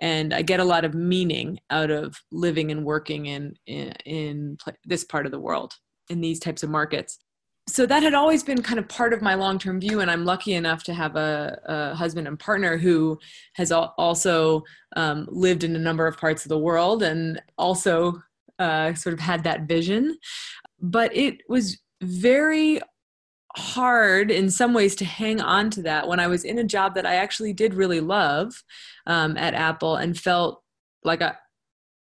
[0.00, 4.58] and I get a lot of meaning out of living and working in, in, in
[4.84, 5.74] this part of the world
[6.10, 7.18] in these types of markets.
[7.66, 10.52] So that had always been kind of part of my long-term view, and I'm lucky
[10.52, 13.18] enough to have a, a husband and partner who
[13.54, 14.62] has also
[14.96, 18.20] um, lived in a number of parts of the world and also
[18.58, 20.18] uh, sort of had that vision.
[20.78, 22.80] But it was very
[23.56, 26.94] hard in some ways to hang on to that when I was in a job
[26.94, 28.62] that I actually did really love
[29.06, 30.62] um, at Apple and felt
[31.04, 31.34] like I,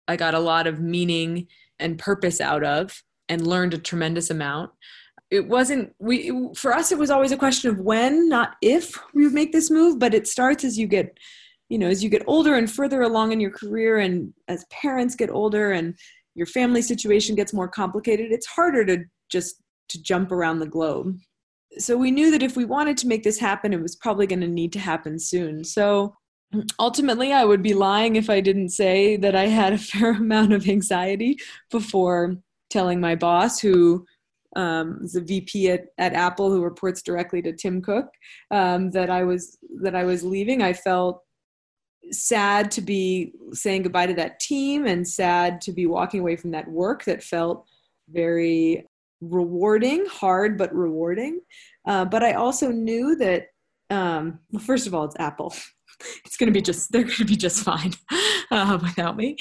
[0.09, 1.47] I got a lot of meaning
[1.79, 4.71] and purpose out of and learned a tremendous amount.
[5.31, 9.29] It wasn't we for us it was always a question of when, not if we
[9.29, 11.17] make this move, but it starts as you get
[11.69, 15.17] you know, as you get older and further along in your career and as parents
[15.17, 15.97] get older and
[16.37, 21.19] your family situation gets more complicated, it's harder to just to jump around the globe.
[21.79, 24.41] So we knew that if we wanted to make this happen, it was probably going
[24.41, 25.65] to need to happen soon.
[25.65, 26.15] So
[26.79, 30.53] ultimately, I would be lying if I didn't say that I had a fair amount
[30.53, 31.39] of anxiety
[31.71, 32.37] before
[32.71, 34.05] telling my boss, who
[34.57, 38.09] um, is a VP at, at Apple who reports directly to Tim Cook,
[38.51, 40.63] um, that I was that I was leaving.
[40.63, 41.23] I felt
[42.13, 46.53] sad to be saying goodbye to that team and sad to be walking away from
[46.53, 47.67] that work that felt
[48.09, 48.87] very
[49.21, 51.41] rewarding, hard but rewarding.
[51.87, 53.49] Uh, but I also knew that,
[53.91, 55.55] um, well, first of all, it's Apple.
[56.25, 57.93] it's going to be just they're going to be just fine
[58.51, 59.37] uh, without me.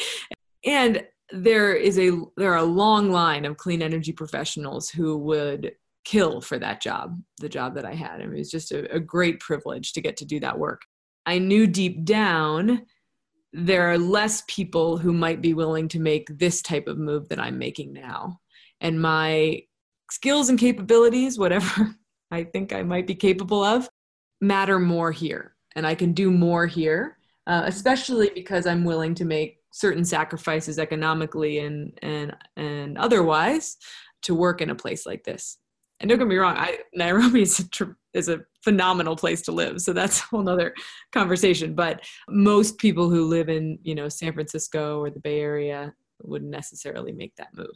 [0.65, 5.73] And there is a there are a long line of clean energy professionals who would
[6.03, 8.21] kill for that job, the job that I had.
[8.21, 10.83] I mean, it was just a, a great privilege to get to do that work.
[11.25, 12.85] I knew deep down
[13.51, 17.39] there are less people who might be willing to make this type of move that
[17.39, 18.39] I'm making now.
[18.81, 19.63] And my
[20.11, 21.95] skills and capabilities, whatever
[22.31, 23.89] I think I might be capable of,
[24.41, 25.55] matter more here.
[25.75, 30.79] And I can do more here, uh, especially because I'm willing to make certain sacrifices
[30.79, 33.77] economically and, and, and otherwise
[34.23, 35.57] to work in a place like this.
[35.99, 39.51] And don't get me wrong, I, Nairobi is a, tr- is a phenomenal place to
[39.51, 39.81] live.
[39.81, 40.73] So that's a whole nother
[41.11, 41.75] conversation.
[41.75, 46.51] But most people who live in, you know, San Francisco or the Bay Area wouldn't
[46.51, 47.75] necessarily make that move.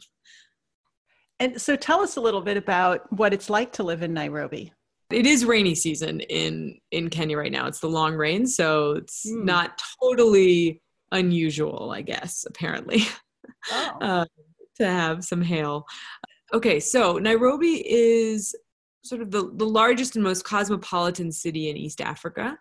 [1.40, 4.72] And so tell us a little bit about what it's like to live in Nairobi.
[5.10, 7.66] It is rainy season in in Kenya right now.
[7.66, 9.44] It's the long rain, so it's mm.
[9.44, 13.02] not totally unusual, I guess, apparently.
[13.72, 13.98] Oh.
[14.00, 14.24] uh,
[14.76, 15.84] to have some hail.
[16.54, 18.54] Okay, so Nairobi is
[19.02, 22.56] sort of the, the largest and most cosmopolitan city in East Africa.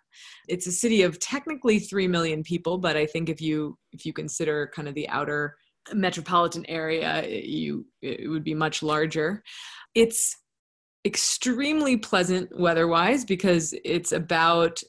[0.47, 4.13] It's a city of technically 3 million people, but I think if you if you
[4.13, 5.55] consider kind of the outer
[5.93, 9.43] metropolitan area, you it would be much larger.
[9.95, 10.36] It's
[11.06, 14.82] extremely pleasant weather-wise because it's about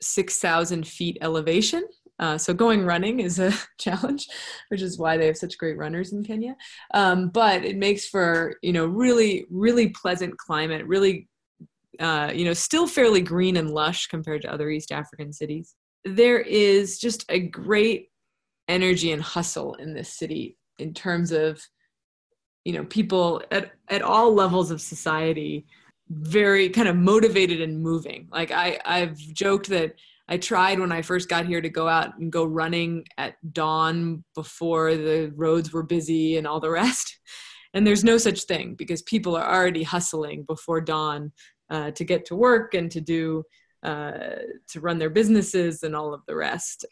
[0.00, 1.84] 6,000 feet elevation.
[2.18, 4.28] Uh, so going running is a challenge,
[4.68, 6.54] which is why they have such great runners in Kenya.
[6.92, 11.28] Um, but it makes for you know really really pleasant climate, really
[11.98, 15.74] uh, you know still fairly green and lush compared to other East African cities.
[16.04, 18.10] There is just a great
[18.68, 21.60] energy and hustle in this city in terms of
[22.64, 25.66] you know people at at all levels of society
[26.10, 28.28] very kind of motivated and moving.
[28.30, 29.94] Like i i've joked that
[30.28, 34.24] i tried when i first got here to go out and go running at dawn
[34.34, 37.18] before the roads were busy and all the rest.
[37.74, 41.32] And there's no such thing because people are already hustling before dawn
[41.70, 43.42] uh, to get to work and to do
[43.82, 44.36] uh,
[44.68, 46.86] to run their businesses and all of the rest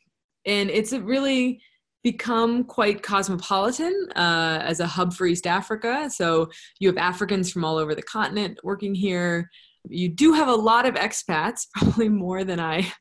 [0.46, 1.60] and it's really
[2.02, 6.10] become quite cosmopolitan uh, as a hub for East Africa.
[6.10, 6.50] So
[6.80, 9.48] you have Africans from all over the continent working here.
[9.88, 12.92] You do have a lot of expats, probably more than I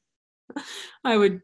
[1.04, 1.40] I would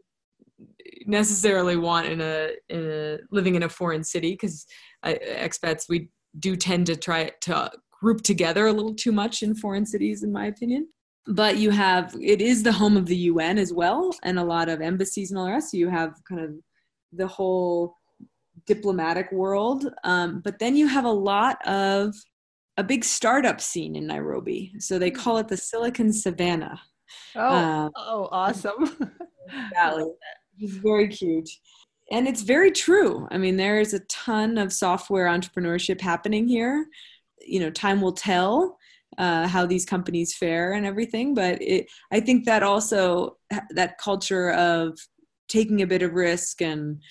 [1.06, 4.66] necessarily want in a, in a living in a foreign city because
[5.06, 9.86] expats we do tend to try to group together a little too much in foreign
[9.86, 10.88] cities in my opinion
[11.28, 14.70] but you have it is the home of the UN as well and a lot
[14.70, 16.52] of embassies and all the rest so you have kind of
[17.14, 17.96] the whole
[18.68, 19.90] diplomatic world.
[20.04, 22.14] Um, but then you have a lot of
[22.76, 24.74] a big startup scene in Nairobi.
[24.78, 26.80] So they call it the Silicon Savannah.
[27.36, 29.12] Oh, um, oh, awesome.
[29.74, 30.12] Valley.
[30.60, 31.50] It's very cute.
[32.12, 33.28] And it's very true.
[33.32, 36.88] I mean, there's a ton of software entrepreneurship happening here.
[37.46, 38.77] You know, time will tell
[39.18, 41.34] uh, how these companies fare and everything.
[41.34, 43.38] But it, I think that also
[43.72, 44.98] that culture of
[45.48, 47.02] taking a bit of risk and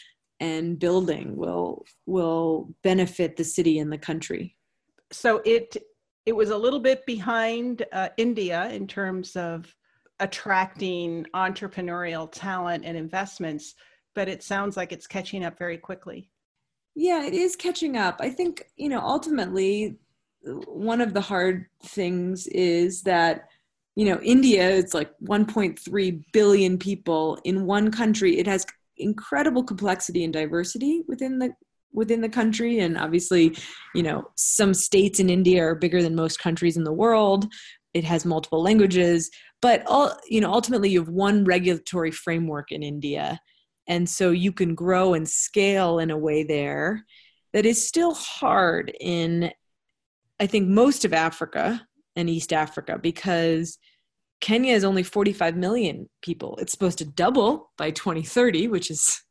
[0.41, 4.57] and building will will benefit the city and the country
[5.11, 5.77] so it
[6.27, 9.75] it was a little bit behind uh, india in terms of
[10.21, 13.75] attracting entrepreneurial talent and investments
[14.15, 16.31] but it sounds like it's catching up very quickly
[16.95, 19.99] yeah it is catching up i think you know ultimately
[20.47, 23.49] one of the hard things is that
[23.97, 28.39] you know india is like 1.3 billion people in one country.
[28.39, 28.65] It has
[28.99, 31.53] incredible complexity and diversity within the
[31.93, 32.81] within the country.
[32.81, 33.57] And obviously
[33.95, 37.47] you know some states in india are bigger than most countries in the world.
[37.95, 39.31] It has multiple languages
[39.63, 43.41] but all you know ultimately you have one regulatory framework in india.
[43.89, 47.05] And so you can grow and scale in a way there
[47.53, 49.51] that is still hard in
[50.41, 53.79] i think most of africa and East Africa because
[54.41, 56.57] Kenya is only 45 million people.
[56.61, 59.23] It's supposed to double by 2030, which is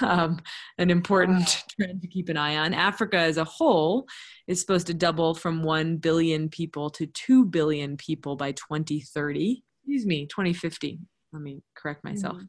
[0.00, 0.40] um,
[0.78, 1.86] an important wow.
[1.86, 2.72] trend to keep an eye on.
[2.72, 4.06] Africa as a whole
[4.46, 9.62] is supposed to double from 1 billion people to 2 billion people by 2030.
[9.82, 11.00] Excuse me, 2050.
[11.32, 12.36] Let me correct myself.
[12.36, 12.44] Mm-hmm.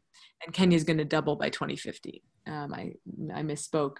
[0.45, 2.23] And Kenya is going to double by 2050.
[2.47, 2.93] Um, I,
[3.33, 3.97] I misspoke.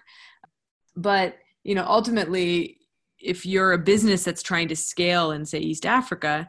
[0.96, 2.78] But, you know, ultimately,
[3.26, 6.48] if you're a business that's trying to scale in, say, East Africa,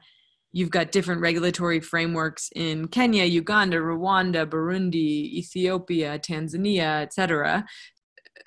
[0.51, 7.65] you've got different regulatory frameworks in Kenya, Uganda, Rwanda, Burundi, Ethiopia, Tanzania, etc.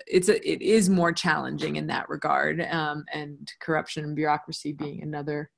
[0.06, 5.02] It's a, it is more challenging in that regard, um, and corruption and bureaucracy being
[5.02, 5.50] another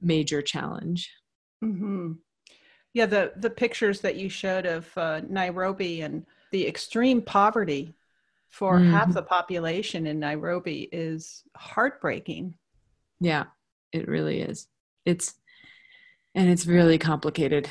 [0.00, 1.10] major challenge.
[1.64, 2.12] Mm-hmm.
[2.94, 7.94] Yeah, the the pictures that you showed of uh, Nairobi and the extreme poverty
[8.52, 8.92] for mm-hmm.
[8.92, 12.54] half the population in Nairobi is heartbreaking.
[13.18, 13.44] Yeah,
[13.92, 14.68] it really is.
[15.06, 15.34] It's
[16.34, 17.68] and it's really complicated.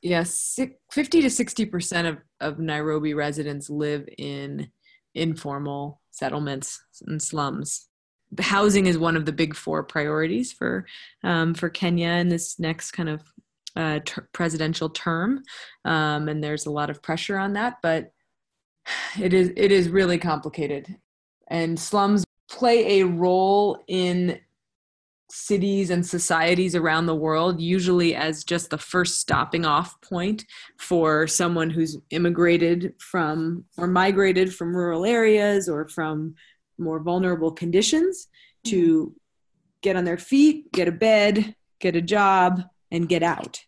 [0.00, 0.58] Yes,
[0.90, 4.68] 50 to 60% of, of Nairobi residents live in
[5.14, 7.88] informal settlements and slums.
[8.40, 10.86] Housing is one of the big four priorities for
[11.22, 13.22] um, for Kenya in this next kind of
[13.76, 15.42] uh, ter- presidential term,
[15.84, 17.76] um, and there's a lot of pressure on that.
[17.82, 18.11] But
[19.20, 20.96] it is it is really complicated,
[21.48, 24.38] and slums play a role in
[25.34, 30.44] cities and societies around the world, usually as just the first stopping off point
[30.78, 36.34] for someone who's immigrated from or migrated from rural areas or from
[36.78, 38.28] more vulnerable conditions
[38.64, 39.16] to mm-hmm.
[39.80, 43.58] get on their feet, get a bed, get a job, and get out.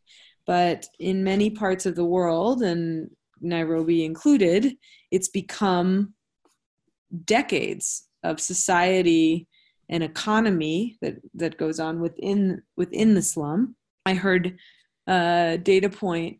[0.47, 3.11] But in many parts of the world, and
[3.41, 4.76] Nairobi included,
[5.11, 6.14] it's become
[7.24, 9.47] decades of society
[9.89, 13.76] and economy that that goes on within within the slum.
[14.07, 14.57] I heard
[15.07, 16.39] a data point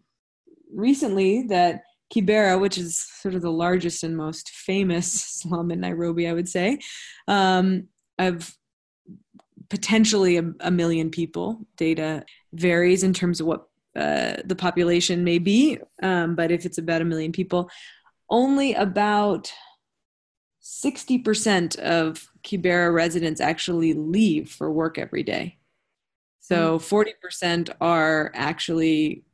[0.73, 1.83] recently that
[2.13, 6.49] Kibera, which is sort of the largest and most famous slum in Nairobi, I would
[6.49, 6.79] say,
[7.29, 7.89] um,
[8.19, 8.55] of
[9.69, 11.67] potentially a, a, million people.
[11.77, 13.67] Data varies in terms of what
[13.97, 17.71] uh, the population may be, um, but if it's about a million people,
[18.31, 19.53] only about
[20.63, 25.59] 60% of Kibera residents actually leave for work every day.
[26.41, 27.73] So 40% hmm.
[27.81, 29.25] are actually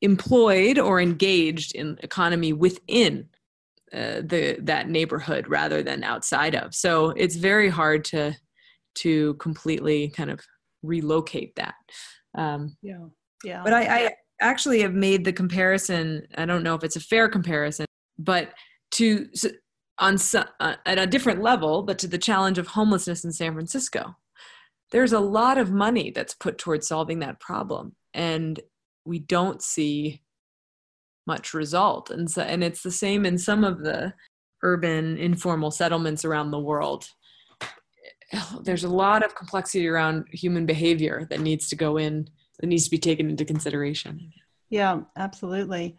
[0.00, 3.28] employed or engaged in economy within
[3.92, 6.74] uh, the that neighborhood rather than outside of.
[6.74, 8.36] So it's very hard to
[8.96, 10.40] to completely kind of
[10.82, 11.74] relocate that.
[12.36, 13.06] Um, yeah,
[13.44, 13.62] yeah.
[13.64, 16.26] But I, I actually have made the comparison.
[16.36, 17.86] I don't know if it's a fair comparison,
[18.18, 18.52] but
[18.92, 19.28] to
[19.98, 20.16] on
[20.60, 24.16] uh, at a different level, but to the challenge of homelessness in San Francisco.
[24.90, 28.58] There's a lot of money that's put towards solving that problem, and
[29.04, 30.22] we don't see
[31.26, 32.10] much result.
[32.10, 34.14] And so, and it's the same in some of the
[34.62, 37.06] urban informal settlements around the world.
[38.62, 42.28] There's a lot of complexity around human behavior that needs to go in,
[42.58, 44.32] that needs to be taken into consideration.
[44.70, 45.96] Yeah, absolutely.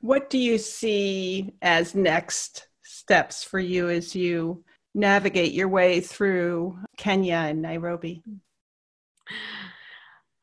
[0.00, 4.64] What do you see as next steps for you as you
[4.94, 8.22] navigate your way through Kenya and Nairobi?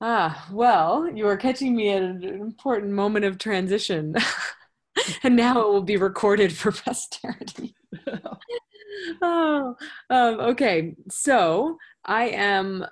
[0.01, 4.15] Ah, well, you are catching me at an important moment of transition.
[5.23, 7.75] and now it will be recorded for posterity.
[9.21, 9.75] oh,
[10.09, 10.95] um, okay.
[11.09, 12.85] So I am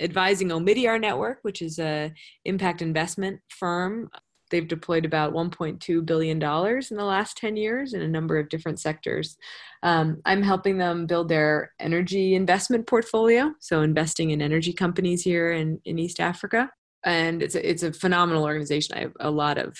[0.00, 2.12] advising Omidyar Network, which is a
[2.44, 4.10] impact investment firm
[4.50, 8.48] they've deployed about 1.2 billion dollars in the last 10 years in a number of
[8.48, 9.36] different sectors.
[9.82, 15.52] Um, I'm helping them build their energy investment portfolio, so investing in energy companies here
[15.52, 16.70] in, in East Africa.
[17.04, 18.96] And it's a, it's a phenomenal organization.
[18.96, 19.76] I have a lot of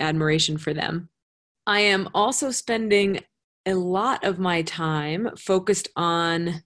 [0.00, 1.08] admiration for them.
[1.66, 3.20] I am also spending
[3.66, 6.62] a lot of my time focused on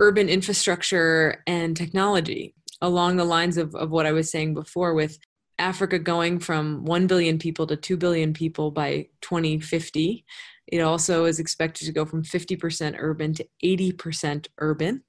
[0.00, 5.18] urban infrastructure and technology along the lines of, of what I was saying before with
[5.58, 10.24] Africa going from 1 billion people to 2 billion people by 2050.
[10.68, 15.02] It also is expected to go from 50% urban to 80% urban,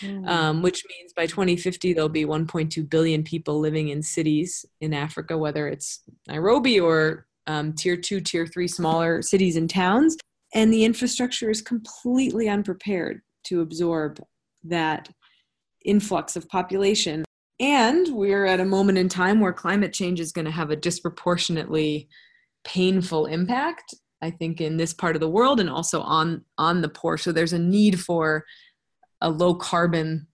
[0.00, 0.28] mm.
[0.28, 5.36] um, which means by 2050 there'll be 1.2 billion people living in cities in Africa,
[5.36, 10.16] whether it's Nairobi or um, tier two, tier three smaller cities and towns.
[10.54, 14.20] And the infrastructure is completely unprepared to absorb
[14.64, 15.08] that
[15.84, 17.24] influx of population.
[17.58, 20.76] And we're at a moment in time where climate change is going to have a
[20.76, 22.08] disproportionately
[22.64, 26.88] painful impact i think in this part of the world and also on on the
[26.88, 27.16] poor.
[27.16, 28.44] So there's a need for
[29.20, 30.26] a low carbon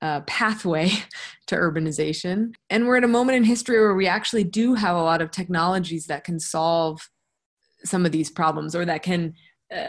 [0.00, 0.90] uh, pathway
[1.46, 2.52] to urbanization.
[2.70, 5.30] And we're at a moment in history where we actually do have a lot of
[5.30, 7.08] technologies that can solve
[7.84, 9.34] some of these problems or that can
[9.74, 9.86] uh,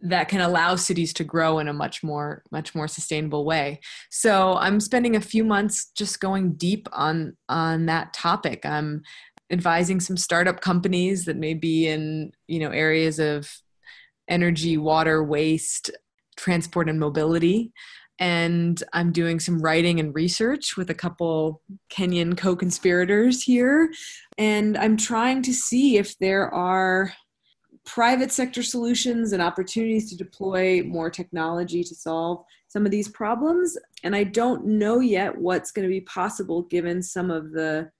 [0.00, 3.80] that can allow cities to grow in a much more much more sustainable way.
[4.10, 8.64] So i'm spending a few months just going deep on on that topic.
[8.66, 9.02] I'm
[9.50, 13.50] advising some startup companies that may be in you know areas of
[14.28, 15.90] energy water waste
[16.36, 17.72] transport and mobility.
[18.18, 23.90] And i'm doing some writing and research with a couple kenyan co-conspirators here.
[24.36, 27.12] And i'm trying to see if there are
[27.86, 33.78] private sector solutions and opportunities to deploy more technology to solve some of these problems.
[34.02, 37.90] And I don't know yet what's going to be possible given some of the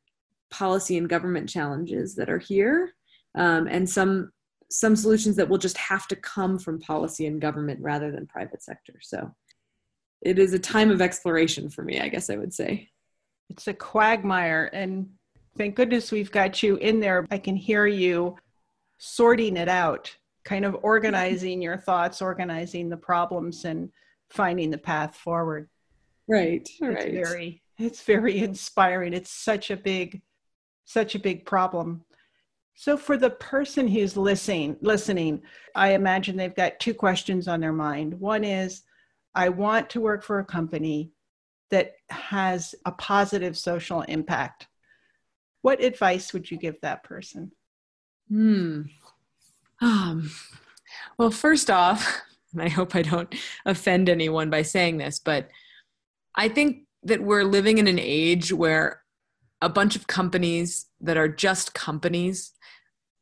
[0.50, 2.92] policy and government challenges that are here
[3.36, 4.32] um, and some
[4.68, 8.60] some solutions that will just have to come from policy and government rather than private
[8.60, 8.94] sector.
[9.00, 9.32] So
[10.20, 12.88] it is a time of exploration for me i guess i would say.
[13.48, 15.08] It's a quagmire and
[15.56, 17.24] thank goodness we've got you in there.
[17.30, 18.36] I can hear you
[18.98, 23.90] sorting it out, kind of organizing your thoughts, organizing the problems, and
[24.30, 25.68] finding the path forward.
[26.28, 26.68] Right.
[26.80, 29.12] It's very it's very inspiring.
[29.12, 30.22] It's such a big,
[30.84, 32.04] such a big problem.
[32.74, 35.42] So for the person who's listening, listening,
[35.74, 38.14] I imagine they've got two questions on their mind.
[38.20, 38.82] One is,
[39.34, 41.10] I want to work for a company
[41.70, 44.68] that has a positive social impact.
[45.62, 47.50] What advice would you give that person?
[48.28, 48.82] Hmm.
[49.80, 50.30] Um,
[51.18, 52.22] well, first off,
[52.52, 55.48] and I hope I don't offend anyone by saying this, but
[56.34, 59.02] I think that we're living in an age where
[59.62, 62.52] a bunch of companies that are just companies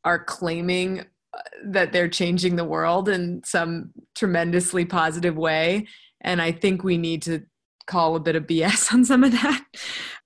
[0.03, 1.01] are claiming
[1.33, 5.87] uh, that they're changing the world in some tremendously positive way.
[6.21, 7.43] And I think we need to
[7.87, 9.65] call a bit of BS on some of that,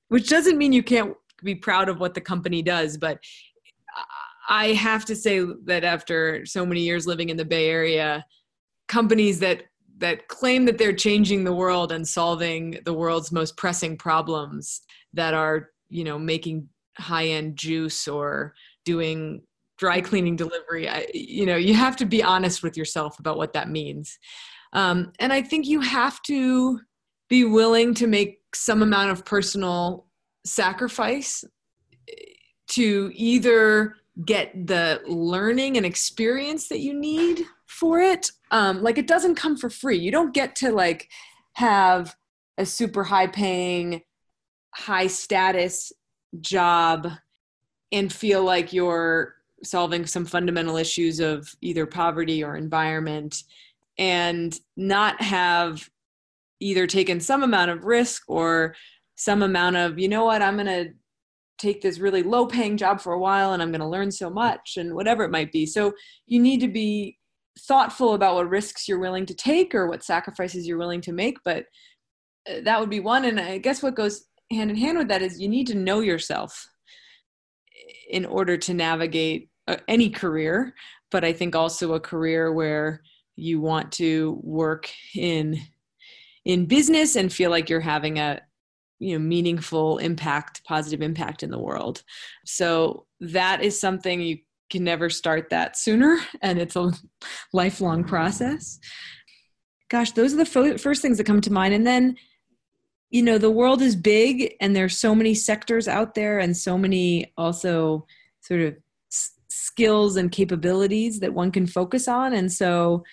[0.08, 3.20] which doesn't mean you can't be proud of what the company does, but
[4.50, 8.26] I have to say that after so many years living in the Bay Area,
[8.88, 9.64] companies that
[10.00, 14.82] that claim that they're changing the world and solving the world's most pressing problems
[15.14, 18.54] that are, you know, making high-end juice or
[18.86, 19.42] doing
[19.78, 23.54] dry cleaning delivery, I, you know, you have to be honest with yourself about what
[23.54, 24.18] that means.
[24.74, 26.80] Um, and I think you have to
[27.30, 30.08] be willing to make some amount of personal
[30.46, 31.44] sacrifice
[32.70, 33.96] to either
[34.26, 39.56] get the learning and experience that you need for it um, like it doesn't come
[39.56, 39.98] for free.
[39.98, 41.10] You don't get to like
[41.54, 42.16] have
[42.58, 44.02] a super high paying
[44.72, 45.92] high status
[46.42, 47.08] job
[47.92, 53.44] and feel like you're solving some fundamental issues of either poverty or environment
[53.98, 55.90] and not have
[56.60, 58.76] either taken some amount of risk or
[59.16, 60.42] some amount of you know what?
[60.42, 60.94] I'm going to
[61.60, 64.30] take this really low paying job for a while and I'm going to learn so
[64.30, 65.66] much and whatever it might be.
[65.66, 65.94] So
[66.26, 67.18] you need to be
[67.60, 71.38] thoughtful about what risks you're willing to take or what sacrifices you're willing to make.
[71.44, 71.66] But
[72.50, 73.26] uh, that would be one.
[73.26, 76.00] And I guess what goes hand in hand with that is you need to know
[76.00, 76.68] yourself
[78.10, 80.74] in order to navigate uh, any career.
[81.12, 83.02] But I think also a career where
[83.36, 85.60] you want to work in
[86.46, 88.42] in business and feel like you're having a,
[89.00, 92.04] you know meaningful impact positive impact in the world.
[92.46, 94.40] So that is something you
[94.70, 96.92] can never start that sooner and it's a
[97.54, 98.80] lifelong process.
[99.90, 101.74] Gosh those are the fo- first things that come to mind.
[101.74, 102.18] And then
[103.10, 106.78] you know the world is big and there's so many sectors out there and so
[106.78, 108.06] many also
[108.42, 108.76] sort of
[109.12, 112.34] s- skills and capabilities that one can focus on.
[112.34, 113.04] And so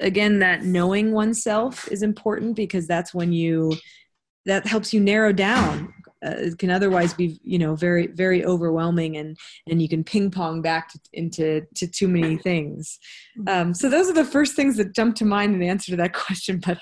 [0.00, 3.72] again that knowing oneself is important because that's when you
[4.48, 5.92] that helps you narrow down.
[6.24, 9.36] Uh, it can otherwise be you know very very overwhelming and
[9.68, 12.98] and you can ping pong back to, into to too many things.
[13.38, 13.48] Mm-hmm.
[13.48, 16.12] um, so those are the first things that jump to mind in answer to that
[16.26, 16.78] question but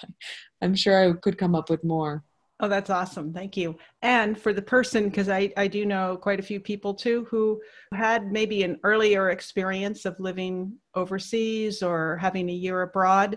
[0.62, 2.24] i'm sure i could come up with more.
[2.58, 3.34] Oh that's awesome.
[3.34, 3.76] Thank you.
[4.00, 7.60] And for the person because I, I do know quite a few people too who
[7.92, 13.36] had maybe an earlier experience of living overseas or having a year abroad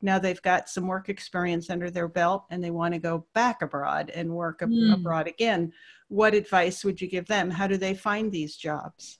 [0.00, 3.62] now they've got some work experience under their belt and they want to go back
[3.62, 4.94] abroad and work mm.
[4.94, 5.72] abroad again
[6.08, 7.50] what advice would you give them?
[7.50, 9.18] How do they find these jobs?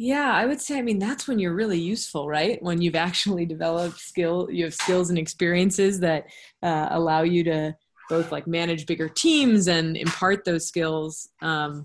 [0.00, 2.62] Yeah i would say i mean that's when you're really useful right?
[2.62, 6.26] When you've actually developed skill you have skills and experiences that
[6.62, 7.76] uh, allow you to
[8.08, 11.84] both like manage bigger teams and impart those skills um,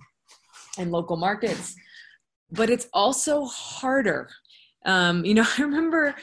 [0.78, 1.76] in local markets.
[2.50, 4.30] But it's also harder.
[4.86, 6.14] Um, you know i remember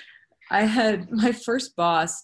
[0.51, 2.22] I had my first boss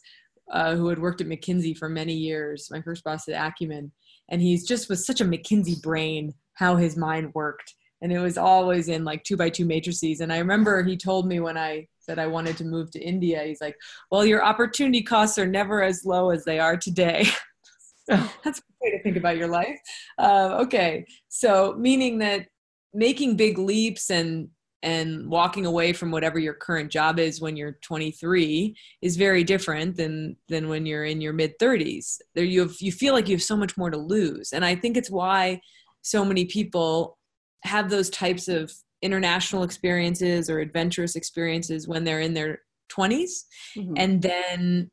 [0.53, 3.93] uh, who had worked at McKinsey for many years, my first boss at Acumen,
[4.29, 7.74] and he's just was such a McKinsey brain, how his mind worked.
[8.03, 10.20] and it was always in like two by two matrices.
[10.20, 13.43] And I remember he told me when I said I wanted to move to India,
[13.45, 13.77] he's like,
[14.11, 17.27] "Well, your opportunity costs are never as low as they are today."
[18.09, 19.79] That's a way to think about your life.
[20.18, 22.47] Uh, okay, so meaning that
[22.95, 24.49] making big leaps and
[24.83, 29.97] and walking away from whatever your current job is when you're 23 is very different
[29.97, 33.35] than than when you're in your mid 30s there you have you feel like you
[33.35, 34.53] have so much more to lose.
[34.53, 35.61] And i think it's why
[36.03, 37.18] so many people
[37.64, 38.72] have those types of
[39.03, 42.61] international experiences or adventurous experiences when they're in their
[42.91, 43.45] 20s
[43.77, 43.95] mm-hmm.
[43.97, 44.91] and then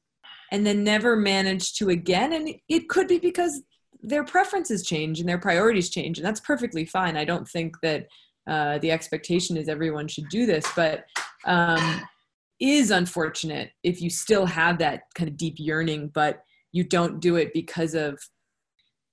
[0.52, 2.32] and then never manage to again.
[2.32, 3.64] And it could be because
[4.02, 7.18] their preferences change and their priorities change and that's perfectly fine.
[7.18, 8.06] I don't think that
[8.48, 11.06] uh, the expectation is everyone should do this but
[11.46, 12.02] um,
[12.60, 17.36] is unfortunate if you still have that kind of deep yearning but you don't do
[17.36, 18.20] it because of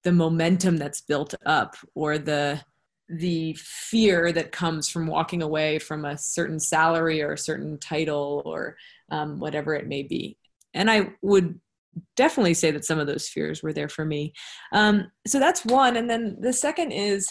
[0.02, 2.60] the momentum that's built up or the
[3.10, 8.40] the fear that comes from walking away from a certain salary or a certain title
[8.44, 8.76] or
[9.10, 10.38] um, whatever it may be.
[10.74, 11.58] And i would
[12.14, 14.32] definitely say that some of those fears were there for me.
[14.72, 15.96] Um, so that's one.
[15.96, 17.28] And then the second is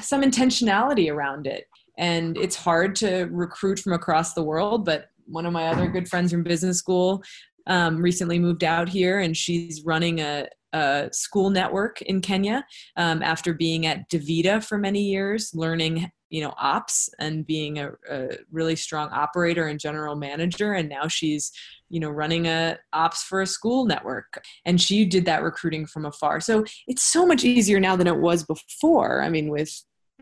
[0.00, 1.68] some intentionality around it.
[1.96, 6.08] And it's hard to recruit from across the world but one of my other good
[6.08, 7.22] friends from business school
[7.66, 12.64] um, recently moved out here and she's running a, a school network in Kenya
[12.96, 17.92] um, after being at DaVita for many years, learning you know ops and being a,
[18.10, 21.52] a, really strong operator and general manager and now she's
[21.90, 24.42] you know running a ops for a school network.
[24.64, 26.40] And she did that recruiting from afar.
[26.40, 29.22] So it's so much easier now than it was before.
[29.22, 29.72] I mean with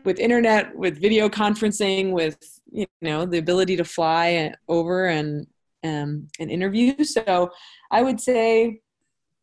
[0.05, 2.37] with internet with video conferencing with
[2.71, 5.47] you know the ability to fly over and
[5.83, 7.03] um, an interview.
[7.03, 7.49] So
[7.91, 8.81] i would say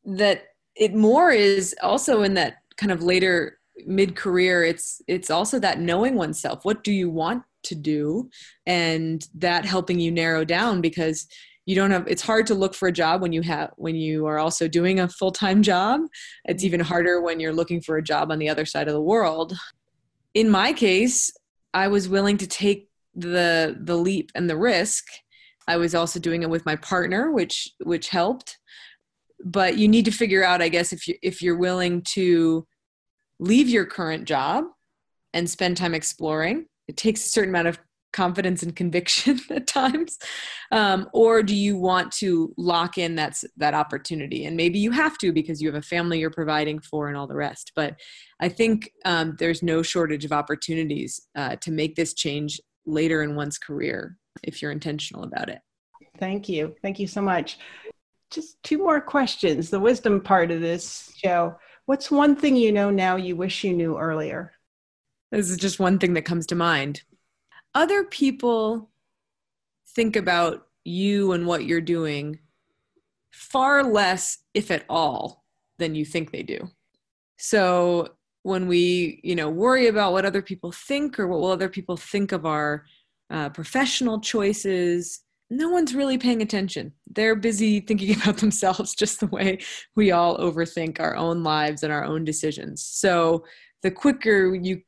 [0.05, 0.45] that
[0.77, 5.81] it more is also in that kind of later mid career it's it's also that
[5.81, 8.31] knowing oneself what do you want to do?
[8.67, 11.27] And that helping you narrow down because
[11.67, 14.27] you don't have it's hard to look for a job when you have when you
[14.27, 16.01] are also doing a full-time job.
[16.47, 19.03] It's even harder when you're looking for a job on the other side of the
[19.03, 19.57] world.
[20.35, 21.31] In my case
[21.73, 25.05] i was willing to take the the leap and the risk.
[25.69, 28.59] I was also doing it with my partner which which helped.
[29.43, 32.67] But you need to figure out i guess if you if you're willing to
[33.41, 34.65] leave your current job
[35.33, 36.67] and spend time exploring.
[36.87, 37.79] It takes a certain amount of
[38.13, 40.19] confidence and conviction at times.
[40.73, 44.45] Um, or do you want to lock in that that opportunity?
[44.45, 47.27] And maybe you have to because you have a family you're providing for and all
[47.27, 47.73] the rest.
[47.75, 47.97] But
[48.41, 53.37] i think um, there's no shortage of opportunities uh, to make this change later in
[53.37, 55.61] one's career if you're intentional about it.
[56.19, 56.75] Thank you.
[56.83, 57.59] Thank you so much.
[58.31, 59.71] Just two more questions.
[59.71, 61.57] The wisdom part of this show
[61.91, 64.53] what's one thing you know now you wish you knew earlier?
[65.33, 67.03] This is just one thing that comes to mind.
[67.75, 68.91] Other people
[69.97, 72.39] think about you and what you're doing
[73.33, 75.45] far less if at all
[75.81, 76.71] than you think they do.
[77.39, 78.15] So
[78.45, 81.97] when we you know worry about what other people think or what will other people
[81.97, 82.85] think of our
[83.31, 86.93] uh, professional choices no one's really paying attention.
[87.09, 89.59] They're busy thinking about themselves just the way
[89.97, 92.83] we all overthink our own lives and our own decisions.
[92.83, 93.45] So
[93.83, 94.83] the quicker you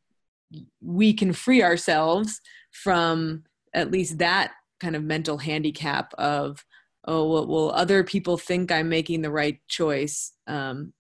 [0.83, 2.41] we can free ourselves
[2.71, 3.43] from
[3.73, 6.65] at least that kind of mental handicap of
[7.07, 10.33] oh well, will other people think i'm making the right choice?
[10.47, 10.93] Um,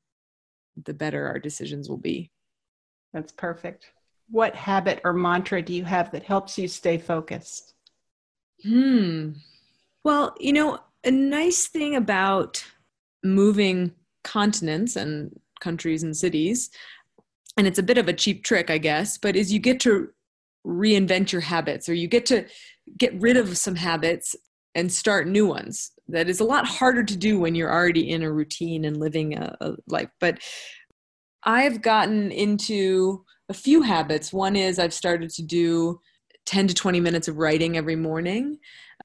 [0.83, 2.31] the better our decisions will be.
[3.13, 3.93] That's perfect.
[4.31, 7.75] What habit or mantra do you have that helps you stay focused?
[8.63, 9.33] Hmm
[10.05, 12.65] well, you know, a nice thing about
[13.25, 13.93] moving
[14.25, 16.71] continents and countries and cities,
[17.57, 20.09] and it's a bit of a cheap trick, I guess, but is you get to
[20.67, 22.47] reinvent your habits or you get to
[22.97, 24.35] get rid of some habits
[24.75, 25.93] and start new ones.
[26.09, 29.37] That is a lot harder to do when you're already in a routine and living
[29.37, 30.09] a, a life.
[30.21, 30.39] But
[31.45, 34.33] I've gotten into a few habits.
[34.33, 36.01] One is I've started to do
[36.47, 38.59] 10 to 20 minutes of writing every morning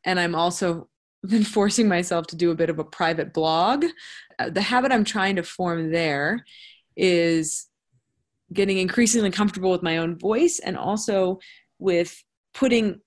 [0.08, 0.90] and I'm also
[1.28, 3.86] been forcing myself to do a bit of a private blog.
[4.40, 6.44] Uh, the habit I'm trying to form there
[6.96, 7.68] is
[8.54, 11.40] getting increasingly comfortable with my own voice and also
[11.80, 13.02] with putting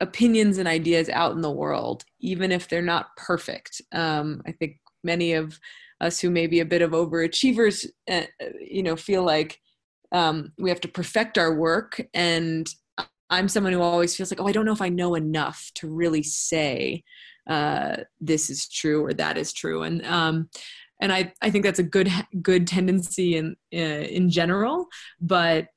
[0.00, 3.80] opinions and ideas out in the world, even if they're not perfect.
[3.92, 5.58] Um, I think many of
[6.00, 8.22] us who may be a bit of overachievers, uh,
[8.60, 9.60] you know, feel like
[10.10, 12.68] um, we have to perfect our work and
[13.32, 15.88] I'm someone who always feels like, oh, I don't know if I know enough to
[15.88, 17.02] really say
[17.48, 20.48] uh, this is true or that is true, and um,
[21.00, 22.10] and I I think that's a good
[22.42, 23.78] good tendency in uh,
[24.18, 24.86] in general,
[25.20, 25.68] but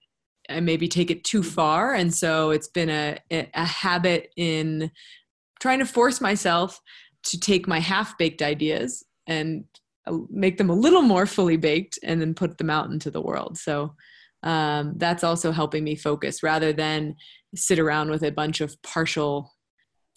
[0.49, 1.95] I maybe take it too far.
[1.95, 4.91] And so it's been a, a habit in
[5.60, 6.80] trying to force myself
[7.24, 9.66] to take my half baked ideas and
[10.06, 13.22] uh, make them a little more fully baked and then put them out into the
[13.22, 13.58] world.
[13.58, 13.95] So
[14.43, 17.16] um, that's also helping me focus rather than
[17.56, 19.53] sit around with a bunch of partial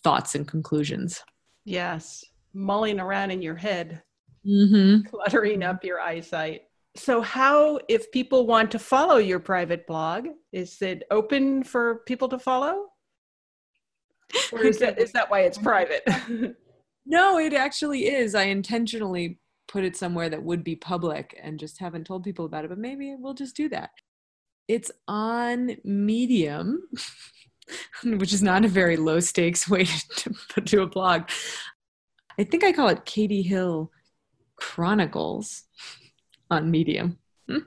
[0.05, 1.23] thoughts and conclusions.
[1.65, 2.25] Yes,
[2.55, 4.03] mulling around in your head,
[4.47, 5.07] mm-hmm.
[5.09, 6.63] cluttering up your eyesight.
[6.97, 12.29] So, how, if people want to follow your private blog, is it open for people
[12.29, 12.87] to follow?
[14.53, 16.03] Or is that, is that why it's private?
[17.07, 18.35] no, it actually is.
[18.35, 22.65] I intentionally put it somewhere that would be public and just haven't told people about
[22.65, 23.91] it, but maybe we'll just do that.
[24.69, 26.83] It's on Medium,
[28.05, 29.85] which is not a very low stakes way
[30.17, 31.31] to put to a blog.
[32.39, 33.91] I think I call it Katie Hill
[34.57, 35.65] Chronicles
[36.51, 37.19] on Medium.
[37.49, 37.59] Hmm?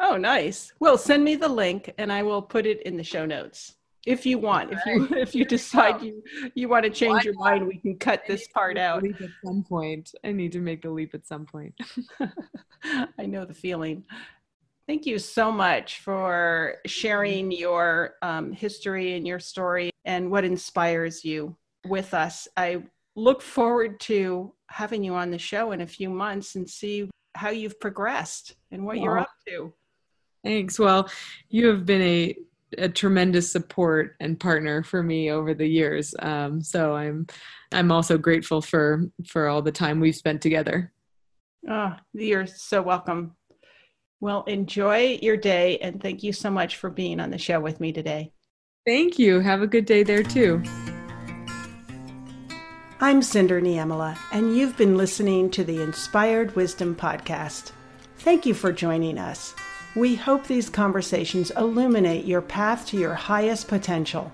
[0.00, 0.72] Oh, nice.
[0.80, 3.74] Well, send me the link and I will put it in the show notes
[4.06, 4.72] if you want.
[4.72, 6.22] If you if you decide you
[6.54, 9.04] you want to change your mind, we can cut this part out.
[9.04, 10.14] At some point.
[10.24, 11.74] I need to make a leap at some point.
[13.18, 14.04] I know the feeling.
[14.92, 21.24] Thank you so much for sharing your um, history and your story and what inspires
[21.24, 22.46] you with us.
[22.58, 22.82] I
[23.16, 27.48] look forward to having you on the show in a few months and see how
[27.48, 29.72] you've progressed and what you're up to.
[30.44, 30.78] Thanks.
[30.78, 31.08] Well,
[31.48, 32.36] you have been a
[32.76, 36.14] a tremendous support and partner for me over the years.
[36.18, 37.26] Um, so I'm
[37.72, 40.92] I'm also grateful for for all the time we've spent together.
[41.66, 43.36] Oh, you're so welcome.
[44.22, 47.80] Well, enjoy your day and thank you so much for being on the show with
[47.80, 48.30] me today.
[48.86, 49.40] Thank you.
[49.40, 50.62] Have a good day there too.
[53.00, 57.72] I'm Cinder Niemela, and you've been listening to the Inspired Wisdom Podcast.
[58.18, 59.56] Thank you for joining us.
[59.96, 64.30] We hope these conversations illuminate your path to your highest potential.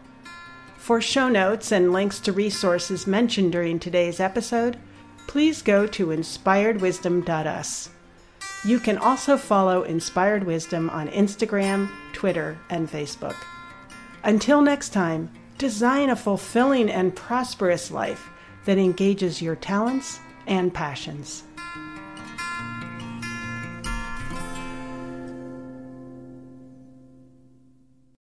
[0.76, 4.78] For show notes and links to resources mentioned during today's episode,
[5.26, 7.88] please go to inspiredwisdom.us.
[8.64, 13.36] You can also follow Inspired Wisdom on Instagram, Twitter, and Facebook.
[14.24, 18.28] Until next time, design a fulfilling and prosperous life
[18.64, 21.44] that engages your talents and passions.